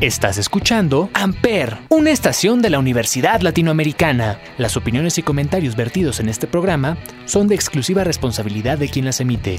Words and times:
Estás 0.00 0.38
escuchando 0.38 1.10
Amper, 1.12 1.76
una 1.90 2.10
estación 2.10 2.62
de 2.62 2.70
la 2.70 2.78
Universidad 2.78 3.40
Latinoamericana. 3.40 4.38
Las 4.56 4.76
opiniones 4.76 5.18
y 5.18 5.24
comentarios 5.24 5.74
vertidos 5.74 6.20
en 6.20 6.28
este 6.28 6.46
programa 6.46 6.96
son 7.26 7.48
de 7.48 7.56
exclusiva 7.56 8.04
responsabilidad 8.04 8.78
de 8.78 8.88
quien 8.88 9.06
las 9.06 9.18
emite. 9.18 9.58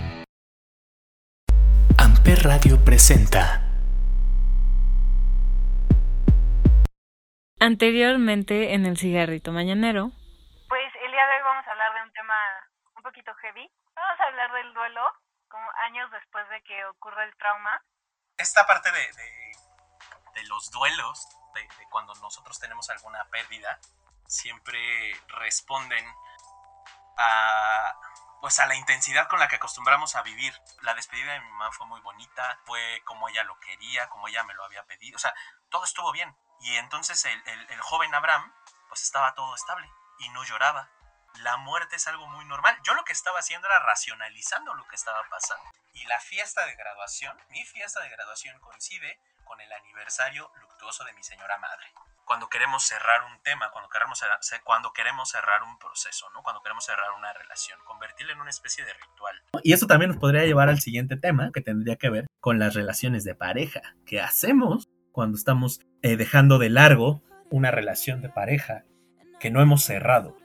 Amper 1.98 2.44
Radio 2.44 2.80
presenta. 2.86 3.68
Anteriormente 7.60 8.74
en 8.76 8.86
el 8.86 8.96
cigarrito 8.96 9.52
mañanero. 9.52 10.14
Pues 10.70 10.88
el 11.04 11.12
día 11.12 11.26
de 11.28 11.36
hoy 11.36 11.44
vamos 11.44 11.68
a 11.68 11.72
hablar 11.72 11.94
de 11.96 12.08
un 12.08 12.14
tema 12.14 12.40
un 12.96 13.04
poquito 13.04 13.34
heavy. 13.42 13.70
Vamos 13.94 14.20
a 14.22 14.24
hablar 14.24 14.54
del 14.54 14.74
duelo, 14.74 15.02
como 15.50 15.66
años 15.84 16.10
después 16.14 16.48
de 16.48 16.62
que 16.62 16.86
ocurre 16.86 17.26
el 17.26 17.36
trauma. 17.36 17.84
Esta 18.38 18.66
parte 18.66 18.90
de, 18.90 19.00
de, 19.00 19.50
de 20.40 20.48
los 20.48 20.72
duelos, 20.72 21.28
de, 21.54 21.68
cuando 21.90 22.14
nosotros 22.16 22.60
tenemos 22.60 22.90
alguna 22.90 23.26
pérdida, 23.26 23.80
siempre 24.28 25.20
responden 25.28 26.06
a 27.18 27.96
pues 28.42 28.58
a 28.60 28.66
la 28.66 28.76
intensidad 28.76 29.28
con 29.28 29.40
la 29.40 29.50
que 29.50 29.58
acostumbramos 29.58 30.16
a 30.16 30.22
vivir. 30.22 30.54
La 30.82 30.94
despedida 30.94 31.34
de 31.34 31.42
mi 31.42 31.50
mamá 31.50 31.74
fue 31.74 31.86
muy 31.88 32.00
bonita, 32.00 32.58
fue 32.66 33.02
como 33.04 33.28
ella 33.28 33.44
lo 33.44 33.60
quería, 33.60 34.08
como 34.08 34.30
ella 34.30 34.46
me 34.46 34.54
lo 34.54 34.64
había 34.64 34.86
pedido, 34.86 35.18
o 35.18 35.20
sea, 35.20 35.34
todo 35.70 35.84
estuvo 35.84 36.14
bien. 36.14 36.34
Y 36.62 36.78
entonces 36.78 37.26
el, 37.26 37.44
el, 37.48 37.70
el 37.70 37.82
joven 37.82 38.16
Abraham, 38.16 38.54
pues 38.88 39.04
estaba 39.04 39.36
todo 39.36 39.54
estable 39.56 39.90
y 40.20 40.30
no 40.30 40.44
lloraba. 40.46 40.90
La 41.36 41.58
muerte 41.58 41.98
es 41.98 42.08
algo 42.08 42.28
muy 42.28 42.46
normal. 42.46 42.78
Yo 42.84 42.94
lo 42.94 43.04
que 43.04 43.14
estaba 43.14 43.40
haciendo 43.40 43.68
era 43.68 43.80
racionalizando 43.80 44.74
lo 44.74 44.88
que 44.88 44.96
estaba 44.96 45.24
pasando. 45.30 45.64
Y 45.94 46.06
la 46.06 46.20
fiesta 46.20 46.66
de 46.66 46.76
graduación, 46.76 47.38
mi 47.50 47.66
fiesta 47.66 48.00
de 48.02 48.10
graduación 48.10 48.60
coincide 48.60 49.20
con 49.50 49.60
el 49.60 49.72
aniversario 49.74 50.52
luctuoso 50.62 51.04
de 51.06 51.14
mi 51.14 51.24
señora 51.24 51.58
madre 51.58 51.88
cuando 52.30 52.48
queremos 52.48 52.84
cerrar 52.84 53.22
un 53.24 53.42
tema, 53.42 53.72
cuando 53.72 53.90
queremos, 53.90 54.22
cuando 54.64 54.94
queremos 54.94 55.32
cerrar 55.32 55.64
un 55.64 55.80
proceso, 55.80 56.28
¿no? 56.36 56.44
Cuando 56.44 56.62
queremos 56.62 56.86
cerrar 56.86 57.08
una 57.18 57.34
relación, 57.34 57.80
convertirla 57.86 58.34
en 58.34 58.42
una 58.42 58.52
especie 58.52 58.86
de 58.86 58.94
ritual. 58.94 59.36
Y 59.64 59.74
eso 59.74 59.88
también 59.88 60.12
nos 60.12 60.20
podría 60.20 60.46
llevar 60.46 60.70
al 60.70 60.80
siguiente 60.80 61.18
tema, 61.18 61.50
que 61.52 61.62
tendría 61.62 61.96
que 61.96 62.12
ver 62.12 62.28
con 62.40 62.60
las 62.60 62.76
relaciones 62.76 63.24
de 63.24 63.34
pareja. 63.34 63.82
¿Qué 64.06 64.22
hacemos 64.22 64.88
cuando 65.12 65.40
estamos 65.40 65.80
eh, 66.04 66.18
dejando 66.18 66.60
de 66.60 66.70
largo 66.70 67.24
una 67.50 67.72
relación 67.72 68.22
de 68.22 68.30
pareja 68.30 68.84
que 69.40 69.50
no 69.50 69.60
hemos 69.60 69.82
cerrado? 69.82 70.38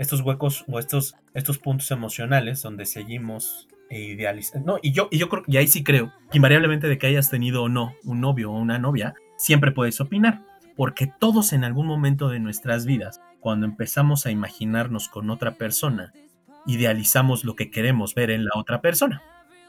Estos 0.00 0.22
huecos 0.22 0.64
o 0.66 0.80
estos, 0.80 1.14
estos 1.34 1.58
puntos 1.58 1.90
emocionales 1.92 2.62
donde 2.62 2.86
seguimos 2.86 3.68
idealizando. 3.90 4.72
No, 4.72 4.78
y 4.82 4.92
yo, 4.92 5.08
y 5.10 5.18
yo 5.18 5.28
creo, 5.28 5.44
y 5.46 5.56
ahí 5.58 5.66
sí 5.68 5.84
creo, 5.84 6.12
que 6.30 6.38
invariablemente 6.38 6.88
de 6.88 6.98
que 6.98 7.06
hayas 7.06 7.30
tenido 7.30 7.62
o 7.62 7.68
no 7.68 7.94
un 8.04 8.20
novio 8.20 8.50
o 8.50 8.58
una 8.58 8.78
novia, 8.78 9.14
siempre 9.36 9.70
puedes 9.70 10.00
opinar 10.00 10.42
porque 10.80 11.12
todos 11.18 11.52
en 11.52 11.62
algún 11.62 11.86
momento 11.86 12.30
de 12.30 12.40
nuestras 12.40 12.86
vidas, 12.86 13.20
cuando 13.40 13.66
empezamos 13.66 14.24
a 14.24 14.30
imaginarnos 14.30 15.10
con 15.10 15.28
otra 15.28 15.56
persona, 15.56 16.10
idealizamos 16.64 17.44
lo 17.44 17.54
que 17.54 17.70
queremos 17.70 18.14
ver 18.14 18.30
en 18.30 18.46
la 18.46 18.52
otra 18.56 18.80
persona. 18.80 19.22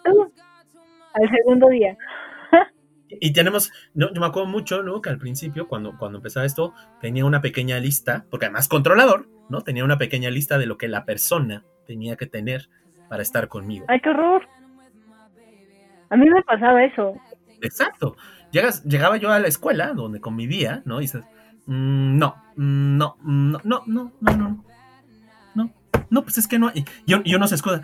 Al 0.05 1.29
segundo 1.29 1.67
día. 1.67 1.97
y 3.09 3.33
tenemos, 3.33 3.73
no, 3.93 4.13
yo 4.13 4.21
me 4.21 4.27
acuerdo 4.27 4.47
mucho, 4.47 4.83
¿no? 4.83 5.01
Que 5.01 5.09
al 5.09 5.17
principio, 5.17 5.67
cuando, 5.67 5.97
cuando 5.97 6.19
empezaba 6.19 6.45
esto, 6.45 6.73
tenía 7.01 7.25
una 7.25 7.41
pequeña 7.41 7.77
lista, 7.79 8.25
porque 8.29 8.45
además 8.45 8.69
controlador, 8.69 9.27
¿no? 9.49 9.61
Tenía 9.61 9.83
una 9.83 9.97
pequeña 9.97 10.29
lista 10.29 10.57
de 10.57 10.65
lo 10.65 10.77
que 10.77 10.87
la 10.87 11.05
persona 11.05 11.65
tenía 11.85 12.15
que 12.15 12.25
tener 12.25 12.69
para 13.09 13.21
estar 13.21 13.47
conmigo. 13.47 13.85
¡Ay, 13.89 13.99
qué 13.99 14.09
horror! 14.09 14.47
A 16.09 16.17
mí 16.17 16.29
me 16.29 16.41
pasaba 16.43 16.83
eso. 16.83 17.15
Exacto. 17.61 18.15
Llegas, 18.51 18.83
llegaba 18.83 19.17
yo 19.17 19.31
a 19.31 19.39
la 19.39 19.47
escuela 19.47 19.93
donde 19.93 20.19
convivía, 20.19 20.81
¿no? 20.85 20.99
Y 20.99 21.03
dices, 21.03 21.23
mmm, 21.65 22.17
no, 22.17 22.35
no, 22.55 23.17
no, 23.23 23.59
no, 23.63 23.83
no, 23.85 23.85
no, 23.85 24.11
no, 24.19 24.65
no, 25.55 25.73
no, 26.09 26.21
pues 26.23 26.37
es 26.37 26.47
que 26.47 26.59
no 26.59 26.67
hay. 26.67 26.85
Yo, 27.07 27.23
yo 27.23 27.39
no 27.39 27.47
se 27.47 27.55
escuda. 27.55 27.83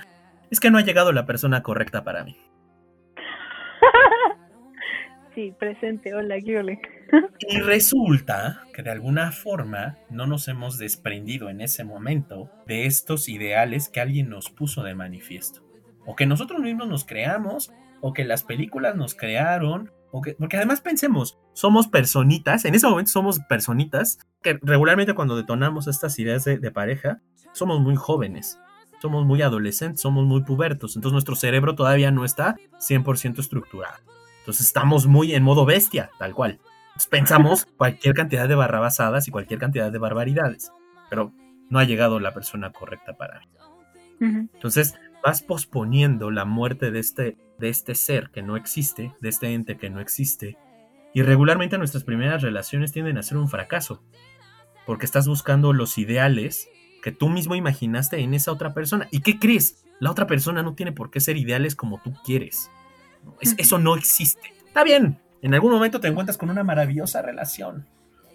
Es 0.52 0.60
que 0.60 0.72
no 0.72 0.78
ha 0.78 0.82
llegado 0.82 1.12
la 1.12 1.26
persona 1.26 1.64
correcta 1.64 2.04
para 2.04 2.24
mí. 2.24 2.38
Sí, 5.38 5.54
presente, 5.60 6.16
hola, 6.16 6.40
Giole. 6.40 6.82
y 7.48 7.60
resulta 7.60 8.64
que 8.74 8.82
de 8.82 8.90
alguna 8.90 9.32
forma 9.32 10.00
no 10.10 10.26
nos 10.26 10.48
hemos 10.48 10.80
desprendido 10.80 11.52
en 11.52 11.62
ese 11.62 11.84
momento 11.84 12.50
de 12.66 12.88
estos 12.88 13.30
ideales 13.30 13.88
que 13.88 14.02
alguien 14.02 14.30
nos 14.30 14.50
puso 14.50 14.82
de 14.82 14.96
manifiesto. 14.96 15.62
O 16.08 16.16
que 16.16 16.26
nosotros 16.26 16.60
mismos 16.62 16.88
nos 16.88 17.06
creamos, 17.06 17.72
o 18.02 18.14
que 18.14 18.26
las 18.26 18.42
películas 18.42 18.96
nos 18.96 19.14
crearon, 19.14 19.92
porque, 20.12 20.34
porque 20.40 20.58
además 20.58 20.82
pensemos, 20.82 21.38
somos 21.54 21.88
personitas, 21.88 22.66
en 22.66 22.74
ese 22.74 22.88
momento 22.88 23.12
somos 23.12 23.40
personitas 23.42 24.18
que 24.42 24.58
regularmente 24.64 25.14
cuando 25.14 25.36
detonamos 25.36 25.88
estas 25.88 26.18
ideas 26.18 26.46
de, 26.46 26.58
de 26.58 26.72
pareja, 26.72 27.22
somos 27.52 27.80
muy 27.80 27.96
jóvenes, 27.96 28.60
somos 29.00 29.24
muy 29.24 29.44
adolescentes, 29.44 30.02
somos 30.02 30.26
muy 30.26 30.42
pubertos, 30.42 30.96
entonces 30.96 31.14
nuestro 31.14 31.36
cerebro 31.36 31.76
todavía 31.76 32.10
no 32.10 32.26
está 32.26 32.56
100% 32.80 33.38
estructurado. 33.38 34.17
Entonces 34.48 34.68
estamos 34.68 35.08
muy 35.08 35.34
en 35.36 35.44
modo 35.44 35.66
bestia, 35.66 36.10
tal 36.18 36.34
cual. 36.34 36.62
Entonces 36.86 37.08
pensamos 37.10 37.66
cualquier 37.78 38.16
cantidad 38.16 38.48
de 38.48 38.56
barrabasadas 38.56 39.28
y 39.28 39.32
cualquier 39.32 39.60
cantidad 39.60 39.92
de 39.92 40.00
barbaridades, 40.00 40.72
pero 41.10 41.34
no 41.70 41.80
ha 41.80 41.84
llegado 41.84 42.22
la 42.22 42.34
persona 42.34 42.72
correcta 42.72 43.18
para 43.18 43.42
mí. 43.42 43.48
Entonces 44.54 44.96
vas 45.22 45.42
posponiendo 45.42 46.32
la 46.32 46.46
muerte 46.46 46.92
de 46.92 47.00
este, 47.00 47.38
de 47.60 47.68
este 47.68 47.94
ser 47.94 48.30
que 48.30 48.42
no 48.42 48.56
existe, 48.56 49.14
de 49.20 49.28
este 49.28 49.54
ente 49.54 49.76
que 49.76 49.90
no 49.90 50.00
existe, 50.00 50.58
y 51.14 51.24
regularmente 51.24 51.78
nuestras 51.78 52.06
primeras 52.06 52.42
relaciones 52.42 52.94
tienden 52.94 53.18
a 53.18 53.24
ser 53.24 53.38
un 53.38 53.50
fracaso, 53.50 54.02
porque 54.86 55.06
estás 55.06 55.28
buscando 55.28 55.74
los 55.74 55.98
ideales 55.98 56.70
que 57.04 57.12
tú 57.12 57.28
mismo 57.28 57.54
imaginaste 57.54 58.22
en 58.22 58.34
esa 58.34 58.54
otra 58.54 58.74
persona. 58.74 59.10
¿Y 59.12 59.20
qué 59.20 59.40
crees? 59.40 59.84
La 60.00 60.10
otra 60.10 60.26
persona 60.26 60.64
no 60.64 60.74
tiene 60.74 60.94
por 60.94 61.12
qué 61.12 61.20
ser 61.20 61.36
ideales 61.36 61.76
como 61.76 62.02
tú 62.02 62.14
quieres. 62.24 62.72
Es, 63.42 63.56
eso 63.58 63.80
no 63.80 63.96
existe. 63.96 64.54
Está 64.66 64.84
bien, 64.84 65.20
en 65.42 65.54
algún 65.54 65.72
momento 65.72 66.00
te 66.00 66.08
encuentras 66.08 66.38
con 66.38 66.50
una 66.50 66.64
maravillosa 66.64 67.22
relación 67.22 67.88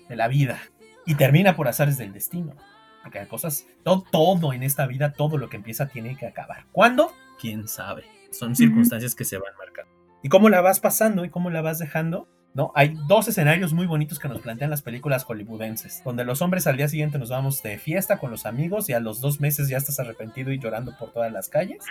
de 0.08 0.16
la 0.16 0.28
vida 0.28 0.60
y 1.06 1.14
termina 1.14 1.56
por 1.56 1.68
azares 1.68 1.98
del 1.98 2.12
destino. 2.12 2.54
Porque 3.02 3.18
hay 3.18 3.26
cosas, 3.26 3.66
todo, 3.82 4.04
todo 4.10 4.52
en 4.52 4.62
esta 4.62 4.86
vida, 4.86 5.12
todo 5.12 5.36
lo 5.36 5.48
que 5.48 5.56
empieza 5.56 5.88
tiene 5.88 6.16
que 6.16 6.26
acabar. 6.26 6.66
¿Cuándo? 6.70 7.12
¿Quién 7.40 7.66
sabe? 7.66 8.04
Son 8.30 8.54
circunstancias 8.54 9.14
que 9.14 9.24
se 9.24 9.38
van 9.38 9.52
marcando. 9.58 9.92
¿Y 10.22 10.28
cómo 10.28 10.48
la 10.48 10.60
vas 10.60 10.78
pasando 10.78 11.24
y 11.24 11.30
cómo 11.30 11.50
la 11.50 11.62
vas 11.62 11.78
dejando? 11.80 12.28
¿No? 12.54 12.70
Hay 12.74 12.94
dos 13.08 13.28
escenarios 13.28 13.72
muy 13.72 13.86
bonitos 13.86 14.18
que 14.18 14.28
nos 14.28 14.42
plantean 14.42 14.70
las 14.70 14.82
películas 14.82 15.24
hollywoodenses, 15.24 16.02
donde 16.04 16.24
los 16.24 16.42
hombres 16.42 16.66
al 16.66 16.76
día 16.76 16.86
siguiente 16.86 17.18
nos 17.18 17.30
vamos 17.30 17.62
de 17.62 17.78
fiesta 17.78 18.18
con 18.18 18.30
los 18.30 18.44
amigos 18.44 18.90
y 18.90 18.92
a 18.92 19.00
los 19.00 19.22
dos 19.22 19.40
meses 19.40 19.68
ya 19.68 19.78
estás 19.78 19.98
arrepentido 20.00 20.52
y 20.52 20.58
llorando 20.58 20.94
por 20.98 21.12
todas 21.12 21.32
las 21.32 21.48
calles. 21.48 21.82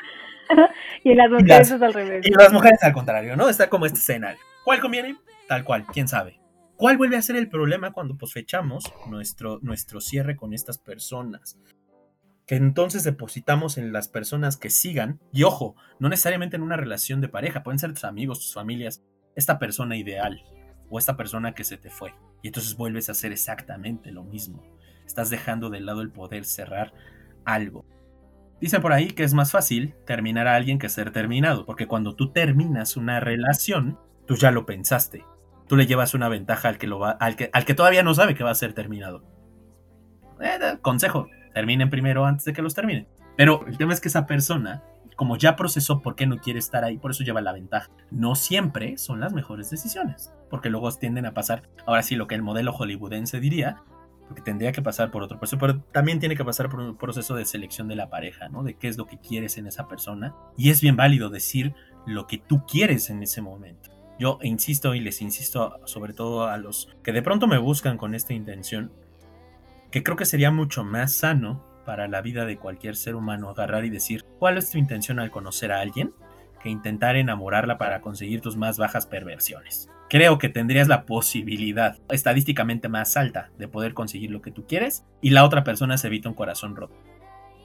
y 1.03 1.15
las 1.15 1.31
mujeres 1.31 1.47
y 1.47 1.49
las, 1.49 1.71
es 1.71 1.81
al 1.81 1.93
revés. 1.93 2.27
Y 2.27 2.31
las 2.31 2.53
mujeres 2.53 2.83
al 2.83 2.93
contrario, 2.93 3.35
¿no? 3.35 3.49
Está 3.49 3.69
como 3.69 3.87
este 3.87 3.97
escenario. 3.97 4.39
¿Cuál 4.63 4.79
conviene? 4.79 5.17
Tal 5.47 5.63
cual, 5.63 5.85
quién 5.87 6.07
sabe. 6.07 6.39
¿Cuál 6.75 6.97
vuelve 6.97 7.17
a 7.17 7.21
ser 7.21 7.35
el 7.35 7.49
problema 7.49 7.91
cuando 7.91 8.15
pues 8.17 8.33
fechamos 8.33 8.91
nuestro, 9.07 9.59
nuestro 9.61 9.99
cierre 9.99 10.35
con 10.35 10.53
estas 10.53 10.77
personas? 10.77 11.59
Que 12.45 12.55
entonces 12.55 13.03
depositamos 13.03 13.77
en 13.77 13.93
las 13.93 14.07
personas 14.07 14.57
que 14.57 14.69
sigan, 14.69 15.19
y 15.31 15.43
ojo, 15.43 15.75
no 15.99 16.09
necesariamente 16.09 16.55
en 16.55 16.63
una 16.63 16.77
relación 16.77 17.21
de 17.21 17.29
pareja, 17.29 17.63
pueden 17.63 17.79
ser 17.79 17.93
tus 17.93 18.03
amigos, 18.03 18.39
tus 18.39 18.53
familias, 18.53 19.03
esta 19.35 19.59
persona 19.59 19.97
ideal 19.97 20.43
o 20.89 20.99
esta 20.99 21.17
persona 21.17 21.53
que 21.53 21.63
se 21.63 21.77
te 21.77 21.89
fue. 21.89 22.13
Y 22.41 22.47
entonces 22.47 22.75
vuelves 22.75 23.09
a 23.09 23.13
hacer 23.13 23.31
exactamente 23.31 24.11
lo 24.11 24.23
mismo. 24.23 24.63
Estás 25.05 25.29
dejando 25.29 25.69
de 25.69 25.79
lado 25.79 26.01
el 26.01 26.11
poder 26.11 26.45
cerrar 26.45 26.93
algo. 27.45 27.85
Dicen 28.59 28.81
por 28.81 28.93
ahí 28.93 29.07
que 29.07 29.23
es 29.23 29.33
más 29.33 29.51
fácil 29.51 29.95
terminar 30.05 30.47
a 30.47 30.55
alguien 30.55 30.77
que 30.77 30.89
ser 30.89 31.11
terminado, 31.11 31.65
porque 31.65 31.87
cuando 31.87 32.15
tú 32.15 32.31
terminas 32.31 32.95
una 32.95 33.19
relación, 33.19 33.97
tú 34.27 34.35
ya 34.35 34.51
lo 34.51 34.67
pensaste, 34.67 35.25
tú 35.67 35.75
le 35.75 35.87
llevas 35.87 36.13
una 36.13 36.29
ventaja 36.29 36.69
al 36.69 36.77
que, 36.77 36.85
lo 36.85 36.99
va, 36.99 37.11
al 37.11 37.35
que, 37.35 37.49
al 37.53 37.65
que 37.65 37.73
todavía 37.73 38.03
no 38.03 38.13
sabe 38.13 38.35
que 38.35 38.43
va 38.43 38.51
a 38.51 38.55
ser 38.55 38.73
terminado. 38.73 39.23
Eh, 40.39 40.77
consejo, 40.81 41.27
terminen 41.53 41.89
primero 41.89 42.25
antes 42.25 42.45
de 42.45 42.53
que 42.53 42.61
los 42.61 42.75
terminen. 42.75 43.07
Pero 43.35 43.65
el 43.65 43.77
tema 43.77 43.93
es 43.93 44.01
que 44.01 44.09
esa 44.09 44.27
persona, 44.27 44.83
como 45.21 45.37
ya 45.37 45.55
procesó 45.55 46.01
por 46.01 46.15
qué 46.15 46.25
no 46.25 46.39
quiere 46.39 46.57
estar 46.57 46.83
ahí, 46.83 46.97
por 46.97 47.11
eso 47.11 47.23
lleva 47.23 47.41
la 47.41 47.53
ventaja. 47.53 47.91
No 48.09 48.33
siempre 48.33 48.97
son 48.97 49.19
las 49.19 49.33
mejores 49.33 49.69
decisiones, 49.69 50.33
porque 50.49 50.71
luego 50.71 50.91
tienden 50.93 51.27
a 51.27 51.35
pasar, 51.35 51.69
ahora 51.85 52.01
sí, 52.01 52.15
lo 52.15 52.25
que 52.25 52.33
el 52.33 52.41
modelo 52.41 52.73
hollywoodense 52.73 53.39
diría, 53.39 53.83
porque 54.27 54.41
tendría 54.41 54.71
que 54.71 54.81
pasar 54.81 55.11
por 55.11 55.21
otro 55.21 55.37
proceso, 55.37 55.59
pero 55.59 55.79
también 55.91 56.19
tiene 56.19 56.35
que 56.35 56.43
pasar 56.43 56.69
por 56.69 56.79
un 56.79 56.97
proceso 56.97 57.35
de 57.35 57.45
selección 57.45 57.87
de 57.87 57.97
la 57.97 58.09
pareja, 58.09 58.49
¿no? 58.49 58.63
De 58.63 58.73
qué 58.73 58.87
es 58.87 58.97
lo 58.97 59.05
que 59.05 59.19
quieres 59.19 59.59
en 59.59 59.67
esa 59.67 59.87
persona. 59.87 60.33
Y 60.57 60.71
es 60.71 60.81
bien 60.81 60.95
válido 60.95 61.29
decir 61.29 61.75
lo 62.07 62.25
que 62.25 62.39
tú 62.39 62.65
quieres 62.65 63.11
en 63.11 63.21
ese 63.21 63.43
momento. 63.43 63.91
Yo 64.17 64.39
insisto 64.41 64.95
y 64.95 65.01
les 65.01 65.21
insisto 65.21 65.79
sobre 65.85 66.13
todo 66.13 66.47
a 66.47 66.57
los 66.57 66.89
que 67.03 67.11
de 67.11 67.21
pronto 67.21 67.45
me 67.45 67.59
buscan 67.59 67.97
con 67.97 68.15
esta 68.15 68.33
intención, 68.33 68.91
que 69.91 70.01
creo 70.01 70.17
que 70.17 70.25
sería 70.25 70.49
mucho 70.49 70.83
más 70.83 71.13
sano 71.13 71.70
para 71.81 72.07
la 72.07 72.21
vida 72.21 72.45
de 72.45 72.57
cualquier 72.57 72.95
ser 72.95 73.15
humano 73.15 73.49
agarrar 73.49 73.85
y 73.85 73.89
decir 73.89 74.25
cuál 74.39 74.57
es 74.57 74.71
tu 74.71 74.77
intención 74.77 75.19
al 75.19 75.31
conocer 75.31 75.71
a 75.71 75.81
alguien 75.81 76.13
que 76.61 76.69
intentar 76.69 77.15
enamorarla 77.15 77.77
para 77.77 78.01
conseguir 78.01 78.41
tus 78.41 78.55
más 78.55 78.77
bajas 78.77 79.05
perversiones. 79.05 79.89
creo 80.09 80.37
que 80.37 80.49
tendrías 80.49 80.89
la 80.89 81.05
posibilidad 81.05 81.97
estadísticamente 82.09 82.89
más 82.89 83.15
alta 83.15 83.49
de 83.57 83.69
poder 83.69 83.93
conseguir 83.93 84.29
lo 84.29 84.41
que 84.41 84.51
tú 84.51 84.65
quieres 84.67 85.05
y 85.21 85.29
la 85.29 85.45
otra 85.45 85.63
persona 85.63 85.97
se 85.97 86.07
evita 86.07 86.27
un 86.27 86.35
corazón 86.35 86.75
roto. 86.75 86.93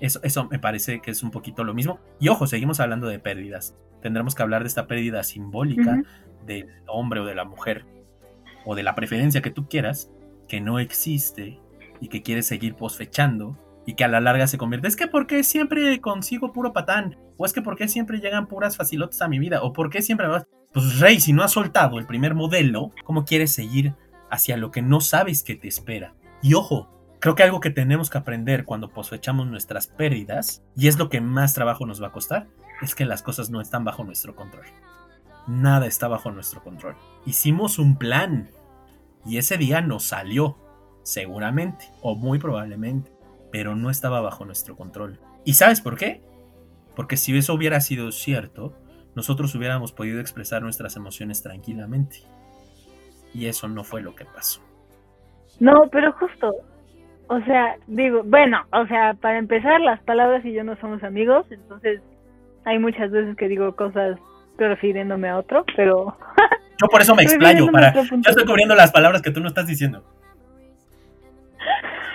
Eso, 0.00 0.20
eso 0.22 0.46
me 0.48 0.60
parece 0.60 1.00
que 1.00 1.10
es 1.10 1.24
un 1.24 1.32
poquito 1.32 1.64
lo 1.64 1.74
mismo. 1.74 1.98
Y 2.20 2.28
ojo, 2.28 2.46
seguimos 2.46 2.78
hablando 2.78 3.08
de 3.08 3.18
pérdidas. 3.18 3.76
Tendremos 4.00 4.36
que 4.36 4.42
hablar 4.42 4.62
de 4.62 4.68
esta 4.68 4.86
pérdida 4.86 5.24
simbólica 5.24 6.02
del 6.46 6.68
hombre 6.86 7.20
o 7.20 7.24
de 7.24 7.34
la 7.34 7.44
mujer 7.44 7.84
o 8.64 8.74
de 8.74 8.82
la 8.82 8.94
preferencia 8.94 9.42
que 9.42 9.50
tú 9.50 9.68
quieras, 9.68 10.10
que 10.46 10.60
no 10.60 10.78
existe 10.78 11.58
y 12.00 12.08
que 12.08 12.22
quieres 12.22 12.46
seguir 12.46 12.74
posfechando 12.74 13.58
y 13.86 13.94
que 13.94 14.04
a 14.04 14.08
la 14.08 14.20
larga 14.20 14.46
se 14.48 14.58
convierte. 14.58 14.88
Es 14.88 14.96
que 14.96 15.06
porque 15.06 15.44
siempre 15.44 16.00
consigo 16.00 16.52
puro 16.52 16.72
patán, 16.72 17.16
o 17.36 17.46
es 17.46 17.52
que 17.52 17.62
porque 17.62 17.88
siempre 17.88 18.18
llegan 18.18 18.48
puras 18.48 18.76
facilotas 18.76 19.22
a 19.22 19.28
mi 19.28 19.38
vida, 19.38 19.62
o 19.62 19.72
porque 19.72 20.02
siempre 20.02 20.26
vas. 20.26 20.46
Pues 20.72 21.00
Rey, 21.00 21.20
si 21.20 21.32
no 21.32 21.42
has 21.42 21.52
soltado 21.52 21.98
el 21.98 22.06
primer 22.06 22.34
modelo, 22.34 22.90
¿cómo 23.04 23.24
quieres 23.24 23.54
seguir 23.54 23.94
hacia 24.30 24.56
lo 24.56 24.70
que 24.70 24.82
no 24.82 25.00
sabes 25.00 25.42
que 25.42 25.54
te 25.54 25.68
espera? 25.68 26.14
Y 26.42 26.54
ojo, 26.54 26.90
creo 27.20 27.34
que 27.34 27.44
algo 27.44 27.60
que 27.60 27.70
tenemos 27.70 28.10
que 28.10 28.18
aprender 28.18 28.64
cuando 28.64 28.90
posfechamos 28.90 29.46
nuestras 29.46 29.86
pérdidas, 29.86 30.64
y 30.76 30.88
es 30.88 30.98
lo 30.98 31.08
que 31.08 31.20
más 31.20 31.54
trabajo 31.54 31.86
nos 31.86 32.02
va 32.02 32.08
a 32.08 32.12
costar, 32.12 32.48
es 32.82 32.94
que 32.94 33.06
las 33.06 33.22
cosas 33.22 33.48
no 33.48 33.60
están 33.60 33.84
bajo 33.84 34.04
nuestro 34.04 34.34
control. 34.34 34.66
Nada 35.46 35.86
está 35.86 36.08
bajo 36.08 36.32
nuestro 36.32 36.62
control. 36.62 36.96
Hicimos 37.24 37.78
un 37.78 37.96
plan, 37.96 38.50
y 39.24 39.38
ese 39.38 39.56
día 39.56 39.80
nos 39.80 40.04
salió, 40.04 40.58
seguramente, 41.04 41.88
o 42.02 42.16
muy 42.16 42.38
probablemente, 42.38 43.15
pero 43.56 43.74
no 43.74 43.88
estaba 43.88 44.20
bajo 44.20 44.44
nuestro 44.44 44.76
control. 44.76 45.18
¿Y 45.42 45.54
sabes 45.54 45.80
por 45.80 45.96
qué? 45.96 46.20
Porque 46.94 47.16
si 47.16 47.34
eso 47.34 47.54
hubiera 47.54 47.80
sido 47.80 48.12
cierto, 48.12 48.74
nosotros 49.14 49.54
hubiéramos 49.54 49.92
podido 49.92 50.20
expresar 50.20 50.60
nuestras 50.60 50.94
emociones 50.96 51.42
tranquilamente. 51.42 52.18
Y 53.32 53.46
eso 53.46 53.66
no 53.66 53.82
fue 53.82 54.02
lo 54.02 54.14
que 54.14 54.26
pasó. 54.26 54.60
No, 55.58 55.88
pero 55.90 56.12
justo, 56.12 56.54
o 57.28 57.40
sea, 57.46 57.76
digo, 57.86 58.24
bueno, 58.26 58.62
o 58.74 58.86
sea, 58.88 59.14
para 59.14 59.38
empezar, 59.38 59.80
las 59.80 60.02
palabras 60.02 60.44
y 60.44 60.52
yo 60.52 60.62
no 60.62 60.76
somos 60.76 61.02
amigos, 61.02 61.46
entonces 61.48 62.02
hay 62.66 62.78
muchas 62.78 63.10
veces 63.10 63.38
que 63.38 63.48
digo 63.48 63.74
cosas 63.74 64.18
refiriéndome 64.58 65.30
a 65.30 65.38
otro, 65.38 65.64
pero... 65.76 66.14
Yo 66.78 66.88
por 66.88 67.00
eso 67.00 67.14
me 67.14 67.22
explayo, 67.22 67.72
para... 67.72 67.94
Yo 67.94 68.02
estoy 68.02 68.44
cubriendo 68.44 68.74
las 68.74 68.92
palabras 68.92 69.22
que 69.22 69.30
tú 69.30 69.40
no 69.40 69.48
estás 69.48 69.66
diciendo. 69.66 70.04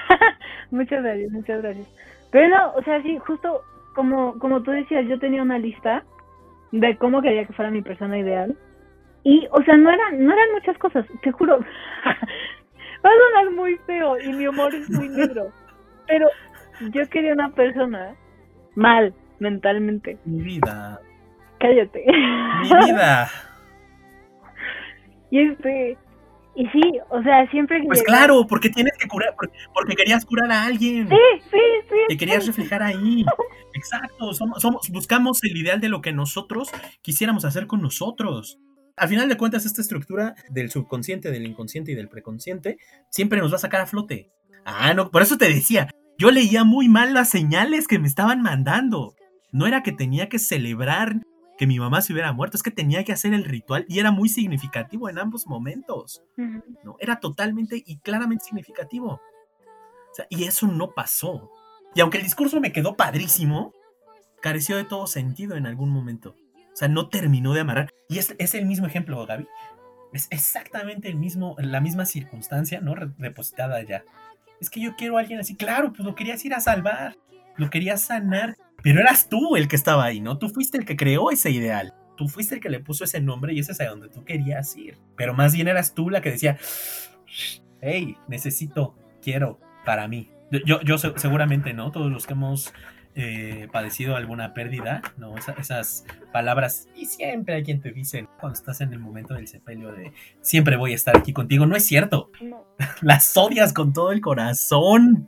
muchas 0.72 1.04
gracias, 1.04 1.32
muchas 1.32 1.62
gracias. 1.62 1.88
Pero 2.32 2.50
no, 2.50 2.74
o 2.74 2.84
sea, 2.84 3.02
sí, 3.04 3.18
justo 3.20 3.62
como, 3.96 4.38
como 4.40 4.64
tú 4.64 4.72
decías, 4.72 5.06
yo 5.08 5.20
tenía 5.20 5.42
una 5.42 5.60
lista 5.60 6.04
de 6.72 6.98
cómo 6.98 7.22
quería 7.22 7.46
que 7.46 7.54
fuera 7.54 7.72
mi 7.72 7.82
persona 7.82 8.18
ideal. 8.18 8.58
Y, 9.24 9.48
o 9.52 9.64
sea, 9.64 9.78
no 9.78 9.92
eran, 9.92 10.26
no 10.26 10.34
eran 10.34 10.52
muchas 10.54 10.78
cosas, 10.78 11.06
te 11.22 11.32
juro. 11.32 11.60
Va 13.06 13.10
a 13.10 13.14
sonar 13.14 13.56
muy 13.56 13.78
feo 13.86 14.20
y 14.20 14.34
mi 14.34 14.48
humor 14.48 14.74
es 14.74 14.90
muy 14.90 15.10
negro. 15.10 15.52
Pero 16.08 16.28
yo 16.92 17.08
quería 17.10 17.34
una 17.34 17.50
persona 17.50 18.16
mal 18.76 19.14
mentalmente. 19.40 20.18
Mi 20.26 20.42
vida. 20.42 21.00
Cállate. 21.60 22.06
Mi 22.06 22.86
vida. 22.86 23.28
y 25.32 25.40
este, 25.40 25.98
y 26.54 26.68
sí, 26.68 26.82
o 27.10 27.22
sea, 27.24 27.50
siempre 27.50 27.82
Pues 27.86 28.04
claro, 28.04 28.46
porque 28.48 28.70
tienes 28.70 28.94
que 28.98 29.08
curar, 29.08 29.34
porque, 29.74 29.96
querías 29.96 30.26
curar 30.26 30.52
a 30.52 30.66
alguien. 30.66 31.08
Sí, 31.08 31.16
sí, 31.50 31.60
sí. 31.90 31.96
Te 32.10 32.18
querías 32.18 32.46
reflejar 32.46 32.84
ahí. 32.84 33.26
Exacto, 33.74 34.34
somos, 34.34 34.90
buscamos 34.90 35.44
el 35.44 35.56
ideal 35.56 35.80
de 35.80 35.90
lo 35.90 36.02
que 36.02 36.12
nosotros 36.12 36.70
quisiéramos 37.02 37.46
hacer 37.46 37.68
con 37.68 37.82
nosotros. 37.82 38.60
Al 38.98 39.08
final 39.08 39.30
de 39.30 39.38
cuentas, 39.38 39.66
esta 39.66 39.82
estructura 39.82 40.36
del 40.50 40.70
subconsciente, 40.70 41.32
del 41.32 41.46
inconsciente 41.46 41.94
y 41.94 41.96
del 41.96 42.10
preconsciente 42.10 42.78
siempre 43.10 43.40
nos 43.40 43.52
va 43.52 43.56
a 43.56 43.60
sacar 43.60 43.82
a 43.82 43.88
flote. 43.88 44.30
Ah, 44.66 44.94
no, 44.94 45.10
por 45.10 45.22
eso 45.22 45.38
te 45.38 45.48
decía, 45.48 45.90
yo 46.18 46.32
leía 46.32 46.66
muy 46.66 46.90
mal 46.90 47.14
las 47.14 47.30
señales 47.30 47.88
que 47.88 47.98
me 47.98 48.08
estaban 48.08 48.42
mandando. 48.42 49.16
No 49.52 49.68
era 49.68 49.84
que 49.84 49.94
tenía 49.94 50.28
que 50.28 50.38
celebrar 50.38 51.22
que 51.62 51.68
mi 51.68 51.78
mamá 51.78 52.02
se 52.02 52.12
hubiera 52.12 52.34
muerto, 52.34 52.58
es 52.58 52.64
que 52.64 52.72
tenía 52.72 53.04
que 53.04 53.14
hacer 53.14 53.36
el 53.36 53.46
ritual 53.46 53.86
y 53.88 54.00
era 54.00 54.10
muy 54.10 54.30
significativo 54.30 55.10
en 55.10 55.20
ambos 55.20 55.46
momentos. 55.46 56.24
¿no? 56.36 56.96
Era 57.00 57.20
totalmente 57.20 57.84
y 57.86 58.00
claramente 58.00 58.46
significativo. 58.46 59.22
y 60.32 60.46
eso 60.46 60.66
no 60.66 60.96
pasó. 60.96 61.52
Y 61.94 62.02
aunque 62.02 62.18
el 62.18 62.24
discurso 62.24 62.60
me 62.60 62.72
quedó 62.72 62.96
padrísimo, 62.96 63.76
careció 64.42 64.76
de 64.76 64.86
todo 64.86 65.06
sentido 65.06 65.56
en 65.56 65.68
algún 65.68 65.92
momento. 65.92 66.36
O 66.74 66.76
sea, 66.76 66.88
no 66.88 67.10
terminó 67.10 67.54
de 67.54 67.60
amarrar. 67.60 67.94
Y 68.10 68.18
es, 68.18 68.34
es 68.40 68.56
el 68.56 68.66
mismo 68.66 68.88
ejemplo, 68.88 69.24
Gaby. 69.24 69.48
Es 70.14 70.30
exactamente 70.32 71.10
el 71.10 71.16
mismo, 71.16 71.56
la 71.60 71.80
misma 71.80 72.08
circunstancia, 72.08 72.82
¿no? 72.82 72.96
Depositada 73.20 73.76
allá. 73.76 74.04
Es 74.60 74.72
que 74.72 74.82
yo 74.82 74.96
quiero 74.96 75.18
a 75.18 75.20
alguien 75.20 75.40
así. 75.40 75.56
Claro, 75.56 75.94
pues 75.94 76.04
lo 76.06 76.16
querías 76.16 76.44
ir 76.44 76.56
a 76.56 76.60
salvar. 76.60 77.18
Lo 77.56 77.70
querías 77.70 78.02
sanar. 78.02 78.58
Pero 78.84 79.00
eras 79.00 79.30
tú 79.30 79.56
el 79.56 79.68
que 79.68 79.76
estaba 79.76 80.06
ahí, 80.06 80.20
¿no? 80.22 80.38
Tú 80.38 80.50
fuiste 80.50 80.78
el 80.78 80.86
que 80.86 80.96
creó 80.96 81.32
ese 81.32 81.52
ideal. 81.52 81.94
Tú 82.18 82.28
fuiste 82.28 82.56
el 82.56 82.62
que 82.62 82.70
le 82.70 82.80
puso 82.80 83.04
ese 83.04 83.22
nombre 83.22 83.54
y 83.54 83.60
ese 83.60 83.72
es 83.72 83.82
a 83.82 83.86
donde 83.86 84.10
tú 84.10 84.24
querías 84.24 84.76
ir. 84.76 84.98
Pero 85.16 85.34
más 85.34 85.54
bien 85.54 85.68
eras 85.68 85.94
tú 85.94 86.10
la 86.10 86.22
que 86.22 86.32
decía, 86.32 86.58
hey, 87.82 88.18
necesito, 88.28 88.96
quiero, 89.22 89.60
para 89.86 90.08
mí. 90.08 90.30
Yo, 90.66 90.82
yo 90.82 90.98
seguramente, 90.98 91.74
¿no? 91.74 91.92
Todos 91.92 92.12
los 92.12 92.28
que 92.28 92.34
hemos 92.34 92.74
eh, 93.14 93.68
padecido 93.74 94.16
alguna 94.16 94.54
pérdida, 94.54 95.02
¿no? 95.18 95.36
esas 95.38 96.06
palabras, 96.32 96.88
y 96.96 97.08
siempre 97.08 97.56
hay 97.56 97.64
quien 97.64 97.82
te 97.82 97.92
dice, 97.92 98.30
cuando 98.40 98.58
estás 98.58 98.80
en 98.80 98.94
el 98.94 99.00
momento 99.00 99.34
del 99.34 99.50
sepelio 99.50 99.92
de 99.92 100.14
siempre 100.40 100.78
voy 100.78 100.94
a 100.94 100.96
estar 100.96 101.18
aquí 101.18 101.34
contigo, 101.34 101.66
no 101.66 101.76
es 101.76 101.86
cierto. 101.86 102.32
Las 103.02 103.36
odias 103.36 103.74
con 103.74 103.92
todo 103.92 104.14
el 104.14 104.22
corazón. 104.22 105.28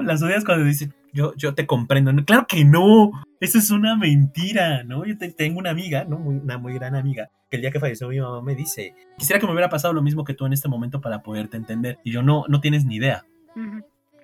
Las 0.00 0.22
odias 0.22 0.44
cuando 0.44 0.64
dicen, 0.64 0.94
yo, 1.12 1.34
yo 1.36 1.54
te 1.54 1.66
comprendo. 1.66 2.12
claro 2.24 2.46
que 2.46 2.64
no, 2.64 3.10
eso 3.40 3.58
es 3.58 3.70
una 3.70 3.96
mentira, 3.96 4.82
¿no? 4.84 5.04
Yo 5.04 5.16
tengo 5.36 5.58
una 5.58 5.70
amiga, 5.70 6.04
¿no? 6.04 6.16
una 6.16 6.58
muy 6.58 6.74
gran 6.74 6.94
amiga, 6.94 7.30
que 7.50 7.56
el 7.56 7.62
día 7.62 7.70
que 7.70 7.80
falleció 7.80 8.08
mi 8.08 8.20
mamá 8.20 8.42
me 8.42 8.54
dice, 8.54 8.94
quisiera 9.18 9.38
que 9.38 9.46
me 9.46 9.52
hubiera 9.52 9.68
pasado 9.68 9.92
lo 9.94 10.02
mismo 10.02 10.24
que 10.24 10.34
tú 10.34 10.46
en 10.46 10.52
este 10.52 10.68
momento 10.68 11.00
para 11.00 11.22
poderte 11.22 11.56
entender. 11.56 11.98
Y 12.04 12.12
yo 12.12 12.22
no, 12.22 12.44
no 12.48 12.60
tienes 12.60 12.84
ni 12.84 12.96
idea. 12.96 13.24
Sí, 13.54 13.62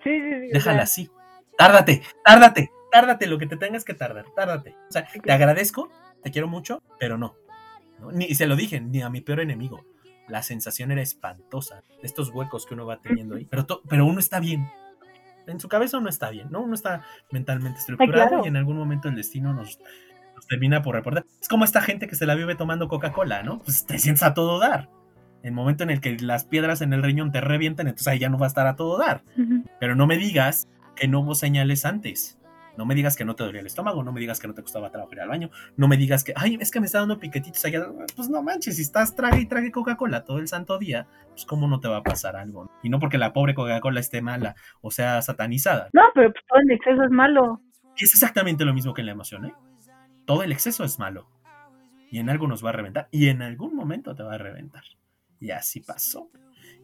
sí, 0.04 0.30
sí. 0.30 0.48
Déjala 0.52 0.82
así. 0.82 1.10
Tárdate, 1.56 2.02
tárdate, 2.24 2.70
tárdate 2.90 3.26
lo 3.26 3.38
que 3.38 3.46
te 3.46 3.56
tengas 3.56 3.84
que 3.84 3.94
tardar, 3.94 4.26
tárdate. 4.34 4.76
O 4.88 4.92
sea, 4.92 5.06
te 5.22 5.32
agradezco, 5.32 5.90
te 6.22 6.30
quiero 6.30 6.48
mucho, 6.48 6.82
pero 6.98 7.18
no. 7.18 7.34
Ni 8.12 8.34
se 8.34 8.46
lo 8.46 8.56
dije, 8.56 8.80
ni 8.80 9.02
a 9.02 9.10
mi 9.10 9.20
peor 9.20 9.40
enemigo. 9.40 9.84
La 10.28 10.42
sensación 10.42 10.92
era 10.92 11.02
espantosa, 11.02 11.82
de 12.00 12.06
estos 12.06 12.28
huecos 12.30 12.66
que 12.66 12.74
uno 12.74 12.86
va 12.86 13.00
teniendo 13.00 13.36
ahí. 13.36 13.46
Pero, 13.50 13.66
pero 13.88 14.06
uno 14.06 14.20
está 14.20 14.40
bien, 14.40 14.68
en 15.48 15.60
su 15.60 15.68
cabeza 15.68 15.98
uno 15.98 16.08
está 16.08 16.30
bien, 16.30 16.48
¿no? 16.50 16.62
Uno 16.62 16.74
está 16.74 17.02
mentalmente 17.30 17.78
estructurado 17.78 18.44
y 18.44 18.48
en 18.48 18.56
algún 18.56 18.76
momento 18.76 19.08
el 19.08 19.14
destino 19.14 19.52
nos, 19.52 19.78
termina 20.48 20.82
por 20.82 20.94
reportar. 20.94 21.24
Es 21.40 21.48
como 21.48 21.64
esta 21.64 21.80
gente 21.80 22.06
que 22.06 22.14
se 22.14 22.26
la 22.26 22.34
vive 22.34 22.54
tomando 22.54 22.88
Coca-Cola, 22.88 23.42
¿no? 23.42 23.58
Pues 23.60 23.86
te 23.86 23.98
sientes 23.98 24.22
a 24.22 24.34
todo 24.34 24.58
dar. 24.58 24.88
El 25.42 25.52
momento 25.52 25.84
en 25.84 25.90
el 25.90 26.00
que 26.00 26.16
las 26.18 26.44
piedras 26.44 26.80
en 26.80 26.92
el 26.92 27.02
riñón 27.02 27.30
te 27.30 27.40
revientan, 27.40 27.86
entonces 27.86 28.08
ahí 28.08 28.18
ya 28.18 28.28
no 28.28 28.38
va 28.38 28.46
a 28.46 28.48
estar 28.48 28.66
a 28.66 28.76
todo 28.76 28.98
dar. 28.98 29.22
Pero 29.78 29.94
no 29.94 30.06
me 30.06 30.16
digas 30.16 30.68
que 30.96 31.06
no 31.06 31.20
hubo 31.20 31.34
señales 31.34 31.84
antes. 31.84 32.37
No 32.78 32.86
me 32.86 32.94
digas 32.94 33.16
que 33.16 33.24
no 33.24 33.34
te 33.34 33.42
dolía 33.42 33.60
el 33.60 33.66
estómago, 33.66 34.04
no 34.04 34.12
me 34.12 34.20
digas 34.20 34.38
que 34.38 34.46
no 34.46 34.54
te 34.54 34.62
costaba 34.62 34.88
trabajo 34.88 35.12
ir 35.12 35.20
al 35.20 35.28
baño, 35.28 35.50
no 35.76 35.88
me 35.88 35.96
digas 35.96 36.22
que, 36.22 36.32
ay, 36.36 36.58
es 36.60 36.70
que 36.70 36.78
me 36.78 36.86
está 36.86 37.00
dando 37.00 37.18
piquetitos 37.18 37.64
allá. 37.64 37.84
Pues 38.14 38.28
no 38.28 38.40
manches, 38.40 38.76
si 38.76 38.82
estás 38.82 39.16
trague 39.16 39.40
y 39.40 39.46
trague 39.46 39.72
Coca-Cola 39.72 40.24
todo 40.24 40.38
el 40.38 40.46
santo 40.46 40.78
día, 40.78 41.08
pues 41.30 41.44
cómo 41.44 41.66
no 41.66 41.80
te 41.80 41.88
va 41.88 41.96
a 41.96 42.02
pasar 42.04 42.36
algo. 42.36 42.70
Y 42.84 42.88
no 42.88 43.00
porque 43.00 43.18
la 43.18 43.32
pobre 43.32 43.54
Coca-Cola 43.54 43.98
esté 43.98 44.22
mala 44.22 44.54
o 44.80 44.92
sea 44.92 45.20
satanizada. 45.22 45.88
No, 45.92 46.02
pero 46.14 46.30
pues, 46.30 46.44
todo 46.46 46.60
el 46.60 46.70
exceso 46.70 47.02
es 47.02 47.10
malo. 47.10 47.60
Y 47.96 48.04
es 48.04 48.14
exactamente 48.14 48.64
lo 48.64 48.72
mismo 48.72 48.94
que 48.94 49.00
en 49.02 49.06
la 49.06 49.12
emoción, 49.12 49.46
¿eh? 49.46 49.54
Todo 50.24 50.44
el 50.44 50.52
exceso 50.52 50.84
es 50.84 51.00
malo. 51.00 51.26
Y 52.12 52.20
en 52.20 52.30
algo 52.30 52.46
nos 52.46 52.64
va 52.64 52.68
a 52.68 52.74
reventar. 52.74 53.08
Y 53.10 53.26
en 53.26 53.42
algún 53.42 53.74
momento 53.74 54.14
te 54.14 54.22
va 54.22 54.34
a 54.34 54.38
reventar. 54.38 54.84
Y 55.40 55.50
así 55.50 55.80
pasó. 55.80 56.30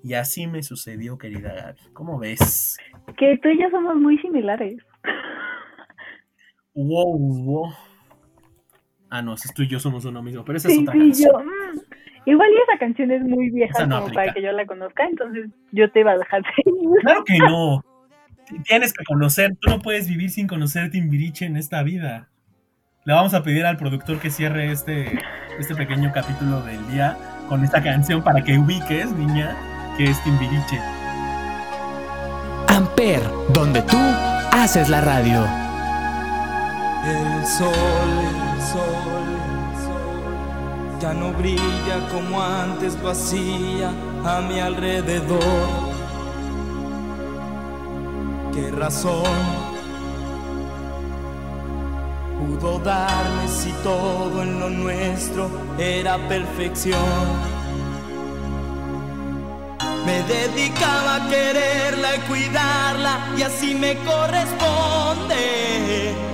Y 0.02 0.14
así 0.14 0.48
me 0.48 0.64
sucedió, 0.64 1.18
querida 1.18 1.54
Gaby. 1.54 1.92
¿Cómo 1.92 2.18
ves? 2.18 2.78
Que 3.16 3.38
tú 3.40 3.48
y 3.48 3.62
yo 3.62 3.70
somos 3.70 3.94
muy 3.94 4.18
similares. 4.18 4.82
Wow, 6.74 7.18
wow. 7.18 7.74
Ah, 9.10 9.22
no, 9.22 9.36
tú 9.54 9.62
y 9.62 9.68
yo 9.68 9.78
somos 9.78 10.04
uno 10.04 10.22
mismo, 10.22 10.44
pero 10.44 10.58
esa 10.58 10.68
es 10.68 10.78
otra 10.80 10.92
canción. 10.92 11.32
Yo, 11.32 11.38
mm, 11.38 11.80
igual 12.26 12.50
y 12.50 12.56
esa 12.68 12.78
canción 12.78 13.10
es 13.12 13.22
muy 13.22 13.50
vieja 13.50 13.88
como 13.88 14.12
para 14.12 14.32
que 14.32 14.42
yo 14.42 14.50
la 14.50 14.66
conozca, 14.66 15.04
entonces 15.06 15.50
yo 15.70 15.88
te 15.90 16.00
iba 16.00 16.12
a 16.12 16.18
dejar 16.18 16.42
Claro 17.02 17.24
que 17.24 17.38
no. 17.38 17.84
Tienes 18.64 18.92
que 18.92 19.04
conocer, 19.04 19.56
tú 19.60 19.70
no 19.70 19.78
puedes 19.80 20.08
vivir 20.08 20.30
sin 20.30 20.48
conocer 20.48 20.90
Timbiriche 20.90 21.46
en 21.46 21.56
esta 21.56 21.82
vida. 21.82 22.28
Le 23.04 23.12
vamos 23.12 23.34
a 23.34 23.42
pedir 23.42 23.64
al 23.66 23.76
productor 23.76 24.18
que 24.18 24.30
cierre 24.30 24.70
este, 24.70 25.20
este 25.58 25.74
pequeño 25.74 26.10
capítulo 26.12 26.60
del 26.62 26.86
día 26.88 27.16
con 27.48 27.62
esta 27.62 27.82
canción 27.82 28.22
para 28.22 28.42
que 28.42 28.58
ubiques, 28.58 29.12
niña, 29.12 29.56
que 29.96 30.04
es 30.04 30.22
Timbiriche. 30.24 30.80
Amper, 32.68 33.22
donde 33.52 33.80
tú 33.82 33.96
haces 34.52 34.88
la 34.88 35.00
radio. 35.00 35.63
El 37.06 37.46
sol, 37.46 37.68
el 37.68 38.62
sol, 38.62 39.26
ya 40.98 41.12
no 41.12 41.32
brilla 41.32 42.08
como 42.10 42.42
antes 42.42 42.98
lo 43.02 43.10
hacía 43.10 43.90
a 44.24 44.40
mi 44.40 44.58
alrededor. 44.58 45.68
¿Qué 48.54 48.70
razón 48.70 49.22
pudo 52.38 52.78
darme 52.78 53.48
si 53.48 53.70
todo 53.82 54.42
en 54.42 54.60
lo 54.60 54.70
nuestro 54.70 55.50
era 55.76 56.16
perfección? 56.26 57.02
Me 60.06 60.22
dedicaba 60.22 61.16
a 61.16 61.28
quererla 61.28 62.16
y 62.16 62.20
cuidarla 62.20 63.18
y 63.36 63.42
así 63.42 63.74
me 63.74 63.94
corresponde. 64.04 66.33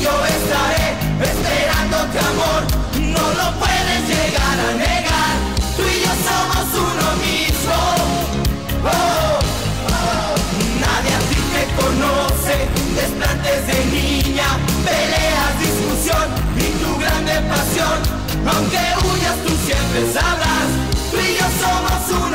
yo 0.00 0.12
estaré 0.26 0.86
esperándote 1.30 2.18
amor, 2.18 2.62
no 3.14 3.24
lo 3.40 3.58
puedes 3.58 4.00
llegar 4.08 4.56
a 4.68 4.72
negar, 4.74 5.34
tú 5.76 5.82
y 5.82 6.00
yo 6.04 6.12
somos 6.28 6.66
uno 6.88 7.08
mismo. 7.26 7.76
Oh, 8.84 9.38
oh, 9.90 10.34
nadie 10.84 11.12
a 11.14 11.22
ti 11.30 11.40
te 11.54 11.62
conoce, 11.80 12.54
desplantes 12.94 13.60
de 13.66 13.78
niña, 13.96 14.48
peleas, 14.84 15.52
discusión 15.66 16.26
y 16.56 16.68
tu 16.82 16.90
grande 16.98 17.34
pasión, 17.52 17.98
aunque 18.52 18.82
huyas 19.04 19.36
tú 19.44 19.52
siempre 19.66 20.00
sabrás, 20.12 20.68
tú 21.10 21.16
y 21.18 21.34
yo 21.38 21.46
somos 21.62 22.22
uno 22.22 22.27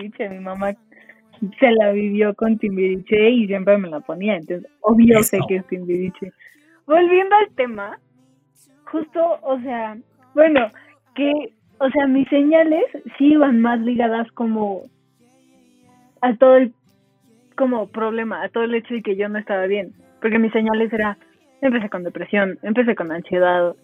Timbiriche, 0.00 0.28
mi 0.28 0.40
mamá 0.40 0.72
se 1.58 1.70
la 1.72 1.92
vivió 1.92 2.34
con 2.34 2.58
Timbiriche 2.58 3.30
y 3.30 3.46
siempre 3.46 3.76
me 3.78 3.88
la 3.88 4.00
ponía, 4.00 4.36
entonces 4.36 4.70
obvio 4.80 5.22
sé 5.22 5.38
que 5.48 5.56
es 5.56 5.66
Timbiriche. 5.66 6.32
Volviendo 6.86 7.34
al 7.36 7.50
tema, 7.54 7.98
justo, 8.84 9.38
o 9.42 9.60
sea, 9.60 9.96
bueno, 10.34 10.70
que, 11.14 11.32
o 11.78 11.90
sea, 11.90 12.06
mis 12.06 12.28
señales 12.28 12.84
sí 13.18 13.32
iban 13.32 13.60
más 13.60 13.80
ligadas 13.80 14.30
como 14.32 14.84
a 16.22 16.34
todo 16.36 16.56
el 16.56 16.72
como 17.56 17.88
problema, 17.88 18.42
a 18.42 18.48
todo 18.48 18.64
el 18.64 18.74
hecho 18.74 18.94
de 18.94 19.02
que 19.02 19.16
yo 19.16 19.28
no 19.28 19.38
estaba 19.38 19.66
bien, 19.66 19.92
porque 20.20 20.38
mis 20.38 20.52
señales 20.52 20.92
era, 20.92 21.18
empecé 21.60 21.90
con 21.90 22.04
depresión, 22.04 22.58
empecé 22.62 22.94
con 22.94 23.12
ansiedad, 23.12 23.74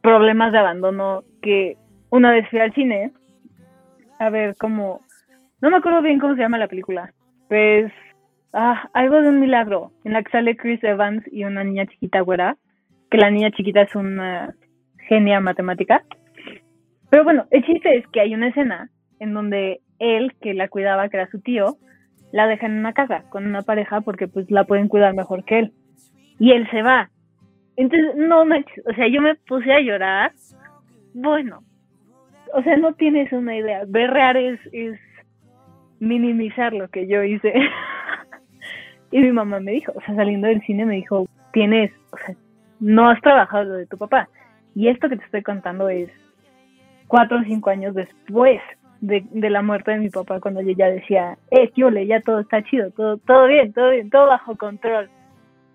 problemas 0.00 0.52
de 0.52 0.58
abandono, 0.58 1.24
que 1.42 1.76
una 2.10 2.30
vez 2.30 2.48
fui 2.50 2.60
al 2.60 2.72
cine 2.74 3.12
a 4.18 4.30
ver 4.30 4.54
como, 4.56 5.00
no 5.64 5.70
me 5.70 5.78
acuerdo 5.78 6.02
bien 6.02 6.18
cómo 6.18 6.34
se 6.34 6.42
llama 6.42 6.58
la 6.58 6.68
película, 6.68 7.14
pues, 7.48 7.90
ah, 8.52 8.86
algo 8.92 9.22
de 9.22 9.30
un 9.30 9.40
milagro, 9.40 9.92
en 10.04 10.12
la 10.12 10.22
que 10.22 10.30
sale 10.30 10.58
Chris 10.58 10.84
Evans 10.84 11.24
y 11.32 11.44
una 11.44 11.64
niña 11.64 11.86
chiquita 11.86 12.20
güera, 12.20 12.58
que 13.10 13.16
la 13.16 13.30
niña 13.30 13.50
chiquita 13.50 13.80
es 13.80 13.96
una 13.96 14.54
genia 15.08 15.40
matemática. 15.40 16.04
Pero 17.08 17.24
bueno, 17.24 17.46
el 17.50 17.64
chiste 17.64 17.96
es 17.96 18.06
que 18.08 18.20
hay 18.20 18.34
una 18.34 18.48
escena 18.48 18.90
en 19.20 19.32
donde 19.32 19.80
él, 20.00 20.34
que 20.42 20.52
la 20.52 20.68
cuidaba, 20.68 21.08
que 21.08 21.16
era 21.16 21.30
su 21.30 21.40
tío, 21.40 21.78
la 22.30 22.46
deja 22.46 22.66
en 22.66 22.78
una 22.78 22.92
casa 22.92 23.22
con 23.30 23.46
una 23.46 23.62
pareja 23.62 24.02
porque 24.02 24.28
pues 24.28 24.50
la 24.50 24.64
pueden 24.64 24.88
cuidar 24.88 25.14
mejor 25.14 25.46
que 25.46 25.60
él. 25.60 25.72
Y 26.38 26.52
él 26.52 26.68
se 26.70 26.82
va. 26.82 27.08
Entonces, 27.76 28.16
no 28.16 28.44
manches, 28.44 28.84
o 28.86 28.92
sea, 28.92 29.08
yo 29.08 29.22
me 29.22 29.34
puse 29.34 29.72
a 29.72 29.80
llorar. 29.80 30.32
Bueno, 31.14 31.62
o 32.52 32.62
sea, 32.62 32.76
no 32.76 32.92
tienes 32.92 33.32
una 33.32 33.56
idea. 33.56 33.84
Berrear 33.88 34.36
es, 34.36 34.60
es 34.70 35.00
minimizar 36.04 36.72
lo 36.72 36.88
que 36.88 37.06
yo 37.06 37.22
hice. 37.22 37.52
y 39.10 39.18
mi 39.20 39.32
mamá 39.32 39.60
me 39.60 39.72
dijo, 39.72 39.92
o 39.94 40.00
sea, 40.02 40.14
saliendo 40.14 40.48
del 40.48 40.62
cine 40.62 40.86
me 40.86 40.96
dijo, 40.96 41.26
tienes, 41.52 41.92
o 42.12 42.16
sea, 42.18 42.36
no 42.80 43.08
has 43.08 43.20
trabajado 43.20 43.64
lo 43.64 43.74
de 43.74 43.86
tu 43.86 43.96
papá. 43.98 44.28
Y 44.74 44.88
esto 44.88 45.08
que 45.08 45.16
te 45.16 45.24
estoy 45.24 45.42
contando 45.42 45.88
es 45.88 46.10
cuatro 47.06 47.38
o 47.38 47.44
cinco 47.44 47.70
años 47.70 47.94
después 47.94 48.60
de, 49.00 49.24
de 49.30 49.50
la 49.50 49.62
muerte 49.62 49.92
de 49.92 49.98
mi 49.98 50.10
papá, 50.10 50.40
cuando 50.40 50.62
yo 50.62 50.72
ya 50.72 50.86
decía, 50.86 51.38
eh, 51.50 51.70
tío, 51.72 51.90
ya 51.90 52.20
todo 52.20 52.40
está 52.40 52.62
chido, 52.64 52.90
todo, 52.90 53.18
todo 53.18 53.46
bien, 53.46 53.72
todo 53.72 53.90
bien, 53.90 54.10
todo 54.10 54.26
bajo 54.26 54.56
control. 54.56 55.10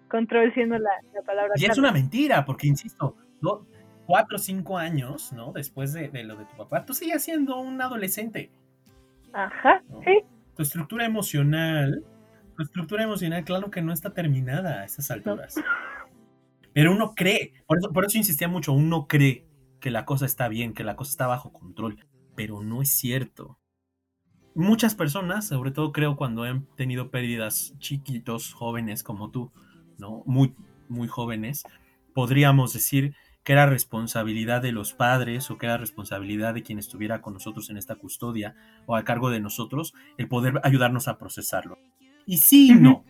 Control 0.09 0.51
siendo 0.53 0.77
la, 0.79 0.89
la 1.13 1.21
palabra. 1.21 1.53
Y 1.55 1.65
es 1.65 1.77
una 1.77 1.91
mentira, 1.91 2.43
porque 2.43 2.67
insisto, 2.67 3.15
no, 3.41 3.67
cuatro 4.07 4.38
o 4.38 4.39
cinco 4.39 4.77
años, 4.77 5.31
¿no? 5.33 5.51
Después 5.51 5.93
de, 5.93 6.09
de, 6.09 6.24
lo 6.24 6.36
de 6.36 6.45
tu 6.45 6.57
papá, 6.57 6.83
tú 6.86 6.93
sigues 6.95 7.24
siendo 7.24 7.59
un 7.59 7.79
adolescente. 7.79 8.50
Ajá, 9.33 9.83
sí. 10.05 10.24
Tu 10.55 10.63
estructura 10.63 11.05
emocional, 11.05 12.03
tu 12.55 12.63
estructura 12.63 13.03
emocional, 13.03 13.43
claro 13.43 13.71
que 13.71 13.81
no 13.81 13.93
está 13.93 14.13
terminada 14.13 14.81
a 14.81 14.86
esas 14.86 15.09
alturas. 15.12 15.55
Pero 16.74 16.91
uno 16.91 17.13
cree, 17.15 17.53
por 17.67 17.77
eso, 17.77 17.91
por 17.91 18.05
eso 18.05 18.17
insistía 18.17 18.48
mucho, 18.48 18.74
uno 18.74 19.07
cree 19.07 19.45
que 19.79 19.91
la 19.91 20.05
cosa 20.05 20.25
está 20.25 20.48
bien, 20.48 20.74
que 20.74 20.83
la 20.83 20.95
cosa 20.95 21.12
está 21.12 21.27
bajo 21.27 21.51
control, 21.51 22.05
pero 22.36 22.62
no 22.62 22.81
es 22.81 22.89
cierto. 22.89 23.57
Muchas 24.55 24.95
personas, 24.95 25.48
sobre 25.48 25.71
todo 25.71 25.91
creo 25.91 26.15
cuando 26.15 26.43
han 26.43 26.65
tenido 26.75 27.12
pérdidas 27.12 27.75
chiquitos, 27.79 28.53
jóvenes 28.53 29.03
como 29.03 29.31
tú, 29.31 29.51
¿no? 29.98 30.24
Muy, 30.25 30.55
muy 30.89 31.07
jóvenes, 31.07 31.63
podríamos 32.13 32.74
decir 32.74 33.15
que 33.43 33.53
era 33.53 33.65
responsabilidad 33.65 34.62
de 34.62 34.72
los 34.72 34.93
padres 34.93 35.50
o 35.50 35.58
que 35.58 35.65
era 35.65 35.77
responsabilidad 35.77 36.53
de 36.53 36.63
quien 36.63 36.79
estuviera 36.79 37.22
con 37.22 37.34
nosotros 37.34 37.69
en 37.69 37.77
esta 37.77 37.96
custodia 37.96 38.55
o 38.86 38.96
a 38.96 39.03
cargo 39.03 39.29
de 39.29 39.39
nosotros 39.39 39.93
el 40.17 40.27
poder 40.27 40.60
ayudarnos 40.63 41.08
a 41.08 41.17
procesarlo. 41.17 41.77
Y 42.25 42.38
sí, 42.38 42.74
no. 42.74 43.03